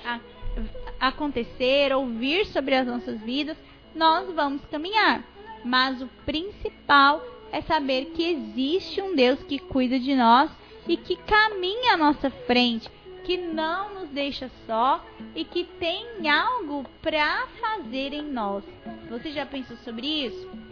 acontecer 0.98 1.92
ou 1.92 2.06
vir 2.06 2.46
sobre 2.46 2.74
as 2.74 2.86
nossas 2.86 3.20
vidas, 3.20 3.56
nós 3.94 4.32
vamos 4.34 4.64
caminhar. 4.66 5.24
Mas 5.64 6.00
o 6.00 6.08
principal 6.24 7.22
é 7.52 7.60
saber 7.62 8.06
que 8.06 8.22
existe 8.22 9.00
um 9.00 9.14
Deus 9.14 9.42
que 9.42 9.58
cuida 9.58 9.98
de 9.98 10.14
nós 10.14 10.50
e 10.86 10.96
que 10.96 11.16
caminha 11.16 11.94
à 11.94 11.96
nossa 11.96 12.30
frente, 12.30 12.88
que 13.24 13.36
não 13.36 13.94
nos 13.94 14.08
deixa 14.10 14.50
só 14.66 15.04
e 15.34 15.44
que 15.44 15.64
tem 15.64 16.06
algo 16.28 16.84
para 17.02 17.46
fazer 17.60 18.14
em 18.14 18.22
nós. 18.22 18.64
Você 19.10 19.30
já 19.30 19.44
pensou 19.44 19.76
sobre 19.78 20.06
isso? 20.06 20.67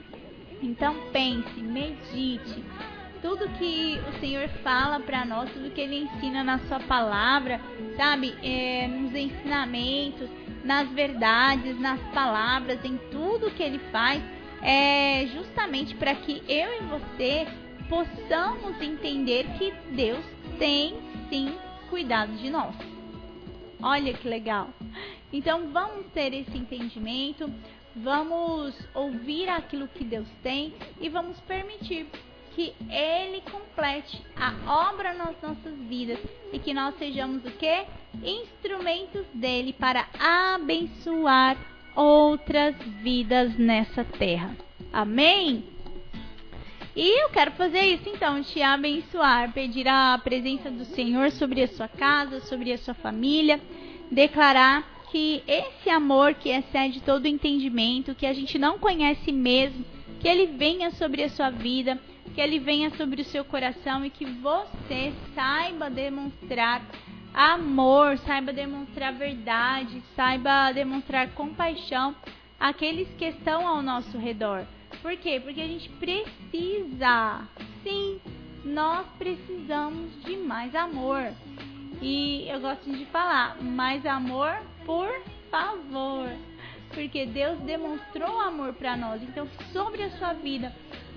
Então 0.63 0.95
pense, 1.13 1.61
medite. 1.61 2.65
Tudo 3.23 3.49
que 3.59 3.99
o 4.09 4.21
Senhor 4.21 4.49
fala 4.63 5.01
para 5.01 5.25
nós, 5.25 5.51
tudo 5.51 5.71
que 5.71 5.81
Ele 5.81 6.05
ensina 6.05 6.45
na 6.45 6.59
Sua 6.61 6.81
palavra, 6.81 7.61
sabe? 7.97 8.35
É, 8.43 8.87
nos 8.87 9.15
ensinamentos, 9.15 10.29
nas 10.65 10.89
verdades, 10.91 11.79
nas 11.81 12.01
palavras, 12.13 12.85
em 12.85 12.97
tudo 13.11 13.51
que 13.51 13.63
Ele 13.63 13.79
faz, 13.91 14.23
é 14.63 15.27
justamente 15.35 15.95
para 15.95 16.15
que 16.15 16.43
eu 16.49 16.77
e 16.77 16.85
você 16.85 17.47
possamos 17.89 18.81
entender 18.81 19.47
que 19.59 19.73
Deus 19.95 20.25
tem 20.59 20.97
sim 21.29 21.55
cuidado 21.89 22.33
de 22.37 22.51
nós. 22.51 22.75
Olha 23.83 24.13
que 24.13 24.29
legal. 24.29 24.71
Então 25.33 25.71
vamos 25.73 26.07
ter 26.13 26.33
esse 26.33 26.57
entendimento, 26.57 27.51
vamos 27.97 28.75
ouvir 28.95 29.49
aquilo 29.49 29.89
que 29.89 30.05
Deus 30.05 30.29
tem 30.43 30.75
e 31.01 31.09
vamos 31.09 31.39
permitir 31.41 32.07
que 32.55 32.75
Ele 32.91 33.43
complete 33.51 34.23
a 34.35 34.89
obra 34.91 35.13
nas 35.13 35.35
nossas 35.43 35.75
vidas 35.89 36.19
e 36.53 36.59
que 36.59 36.73
nós 36.73 36.97
sejamos 36.99 37.45
o 37.45 37.51
que? 37.51 37.85
Instrumentos 38.23 39.27
dele 39.35 39.73
para 39.73 40.07
abençoar 40.19 41.57
outras 41.95 42.75
vidas 43.03 43.57
nessa 43.59 44.05
terra. 44.05 44.57
Amém? 44.93 45.65
E 46.95 47.23
eu 47.23 47.29
quero 47.29 47.53
fazer 47.53 47.83
isso 47.83 48.09
então, 48.09 48.43
te 48.43 48.63
abençoar, 48.63 49.53
pedir 49.53 49.87
a 49.87 50.19
presença 50.23 50.71
do 50.71 50.87
Senhor 50.87 51.31
sobre 51.31 51.63
a 51.63 51.69
sua 51.69 51.89
casa, 51.89 52.41
sobre 52.41 52.73
a 52.73 52.79
sua 52.79 52.95
família, 52.95 53.61
declarar 54.11 54.96
que 55.11 55.43
esse 55.47 55.89
amor 55.89 56.35
que 56.35 56.51
excede 56.51 57.01
todo 57.01 57.27
entendimento, 57.27 58.15
que 58.15 58.27
a 58.27 58.33
gente 58.33 58.59
não 58.59 58.79
conhece 58.79 59.31
mesmo, 59.33 59.85
que 60.21 60.29
ele 60.29 60.47
venha 60.47 60.91
sobre 60.91 61.23
a 61.23 61.29
sua 61.29 61.51
vida, 61.51 61.99
que 62.35 62.41
ele 62.41 62.59
venha 62.59 62.91
sobre 62.91 63.23
o 63.23 63.25
seu 63.25 63.45
coração 63.45 64.05
e 64.05 64.11
que 64.11 64.25
você 64.25 65.13
saiba 65.35 65.89
demonstrar 65.89 66.83
amor, 67.33 68.19
saiba 68.19 68.53
demonstrar 68.53 69.13
verdade, 69.13 70.03
saiba 70.15 70.73
demonstrar 70.73 71.31
compaixão 71.33 72.15
àqueles 72.59 73.09
que 73.17 73.27
estão 73.27 73.67
ao 73.67 73.83
nosso 73.83 74.19
redor. 74.19 74.67
Por 75.03 75.17
quê? 75.17 75.41
Porque 75.43 75.61
a 75.61 75.67
gente 75.67 75.89
precisa, 75.91 77.47
sim, 77.83 78.21
nós 78.65 79.07
precisamos 79.19 80.11
de 80.25 80.37
mais 80.37 80.75
amor. 80.75 81.33
E 82.01 82.47
eu 82.49 82.61
gosto 82.61 82.91
de 82.91 83.05
falar, 83.07 83.63
mais 83.63 84.05
amor, 84.05 84.59
por 84.87 85.13
favor. 85.51 86.31
Porque 86.95 87.27
Deus 87.27 87.59
demonstrou 87.61 88.41
amor 88.41 88.73
para 88.73 88.97
nós. 88.97 89.23
Então, 89.23 89.47
sobre 89.73 90.05
a 90.05 90.11
sua 90.13 90.33
vida 90.33 90.73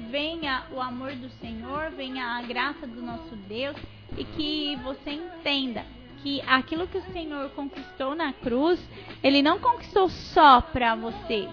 venha 0.10 0.64
o 0.72 0.82
amor 0.82 1.14
do 1.14 1.30
Senhor, 1.40 1.92
venha 1.92 2.26
a 2.26 2.42
graça 2.42 2.88
do 2.88 3.02
nosso 3.02 3.36
Deus 3.48 3.78
e 4.18 4.24
que 4.24 4.76
você 4.78 5.12
entenda 5.12 5.86
que 6.22 6.42
aquilo 6.42 6.88
que 6.88 6.98
o 6.98 7.14
Senhor 7.14 7.50
conquistou 7.52 8.16
na 8.16 8.34
cruz, 8.34 8.80
ele 9.24 9.42
não 9.42 9.60
conquistou 9.60 10.10
só 10.10 10.60
para 10.60 10.96
você, 10.96 11.48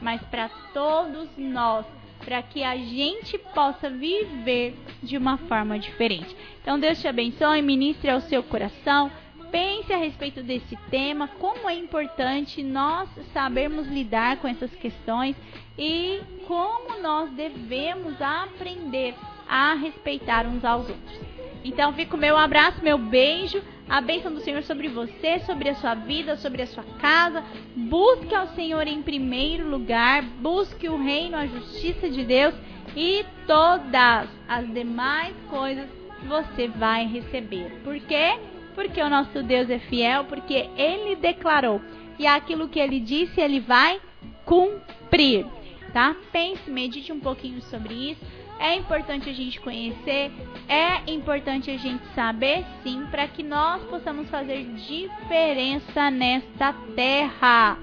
mas 0.00 0.20
para 0.22 0.48
todos 0.72 1.28
nós, 1.36 1.84
para 2.24 2.42
que 2.42 2.62
a 2.62 2.76
gente 2.76 3.38
possa 3.38 3.90
viver 3.90 4.76
de 5.02 5.16
uma 5.16 5.36
forma 5.38 5.78
diferente. 5.78 6.36
Então 6.62 6.78
Deus 6.78 7.00
te 7.00 7.08
abençoe, 7.08 7.62
ministre 7.62 8.10
ao 8.10 8.20
seu 8.20 8.42
coração. 8.42 9.10
Pense 9.50 9.92
a 9.92 9.96
respeito 9.96 10.42
desse 10.42 10.76
tema, 10.90 11.28
como 11.38 11.68
é 11.68 11.74
importante 11.74 12.62
nós 12.62 13.08
sabermos 13.32 13.86
lidar 13.86 14.36
com 14.38 14.48
essas 14.48 14.74
questões 14.74 15.34
e 15.78 16.20
como 16.46 17.00
nós 17.00 17.30
devemos 17.30 18.20
aprender 18.20 19.14
a 19.48 19.74
respeitar 19.74 20.46
uns 20.46 20.64
aos 20.64 20.88
outros. 20.88 21.20
Então 21.64 21.92
fica 21.92 22.14
o 22.14 22.18
meu 22.18 22.36
abraço, 22.36 22.82
meu 22.82 22.98
beijo, 22.98 23.62
a 23.88 24.00
bênção 24.00 24.32
do 24.32 24.40
Senhor 24.40 24.62
sobre 24.62 24.88
você, 24.88 25.38
sobre 25.40 25.70
a 25.70 25.74
sua 25.74 25.94
vida, 25.94 26.36
sobre 26.36 26.62
a 26.62 26.66
sua 26.66 26.84
casa. 27.00 27.42
Busque 27.74 28.34
ao 28.34 28.48
Senhor 28.48 28.86
em 28.86 29.02
primeiro 29.02 29.68
lugar, 29.68 30.22
busque 30.22 30.88
o 30.88 31.02
reino, 31.02 31.36
a 31.36 31.46
justiça 31.46 32.10
de 32.10 32.22
Deus 32.24 32.54
e 32.94 33.24
todas 33.46 34.28
as 34.46 34.72
demais 34.72 35.34
coisas 35.48 35.88
você 36.26 36.68
vai 36.68 37.06
receber. 37.06 37.80
Por 37.82 37.98
quê? 38.00 38.38
Porque 38.78 39.02
o 39.02 39.10
nosso 39.10 39.42
Deus 39.42 39.68
é 39.68 39.80
fiel, 39.80 40.22
porque 40.26 40.70
ele 40.76 41.16
declarou 41.16 41.80
e 42.16 42.28
aquilo 42.28 42.68
que 42.68 42.78
ele 42.78 43.00
disse, 43.00 43.40
ele 43.40 43.58
vai 43.58 44.00
cumprir, 44.44 45.44
tá? 45.92 46.14
Pense, 46.30 46.70
medite 46.70 47.12
um 47.12 47.18
pouquinho 47.18 47.60
sobre 47.62 48.12
isso 48.12 48.24
é 48.60 48.76
importante 48.76 49.28
a 49.28 49.32
gente 49.32 49.60
conhecer, 49.60 50.30
é 50.68 51.10
importante 51.10 51.72
a 51.72 51.76
gente 51.76 52.04
saber 52.14 52.64
sim, 52.84 53.04
para 53.10 53.26
que 53.26 53.42
nós 53.42 53.82
possamos 53.84 54.30
fazer 54.30 54.64
diferença 54.74 56.08
nesta 56.08 56.72
terra. 56.94 57.78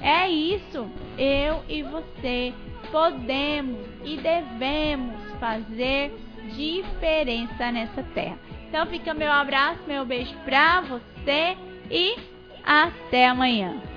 É 0.00 0.26
isso, 0.26 0.90
eu 1.18 1.62
e 1.68 1.82
você 1.82 2.54
podemos 2.90 3.78
e 4.06 4.16
devemos 4.16 5.20
fazer 5.38 6.14
diferença 6.54 7.70
nessa 7.70 8.02
terra. 8.14 8.59
Então 8.70 8.86
fica 8.86 9.12
meu 9.12 9.32
abraço, 9.32 9.80
meu 9.84 10.06
beijo 10.06 10.32
pra 10.44 10.80
você 10.82 11.56
e 11.90 12.14
até 12.64 13.26
amanhã. 13.26 13.89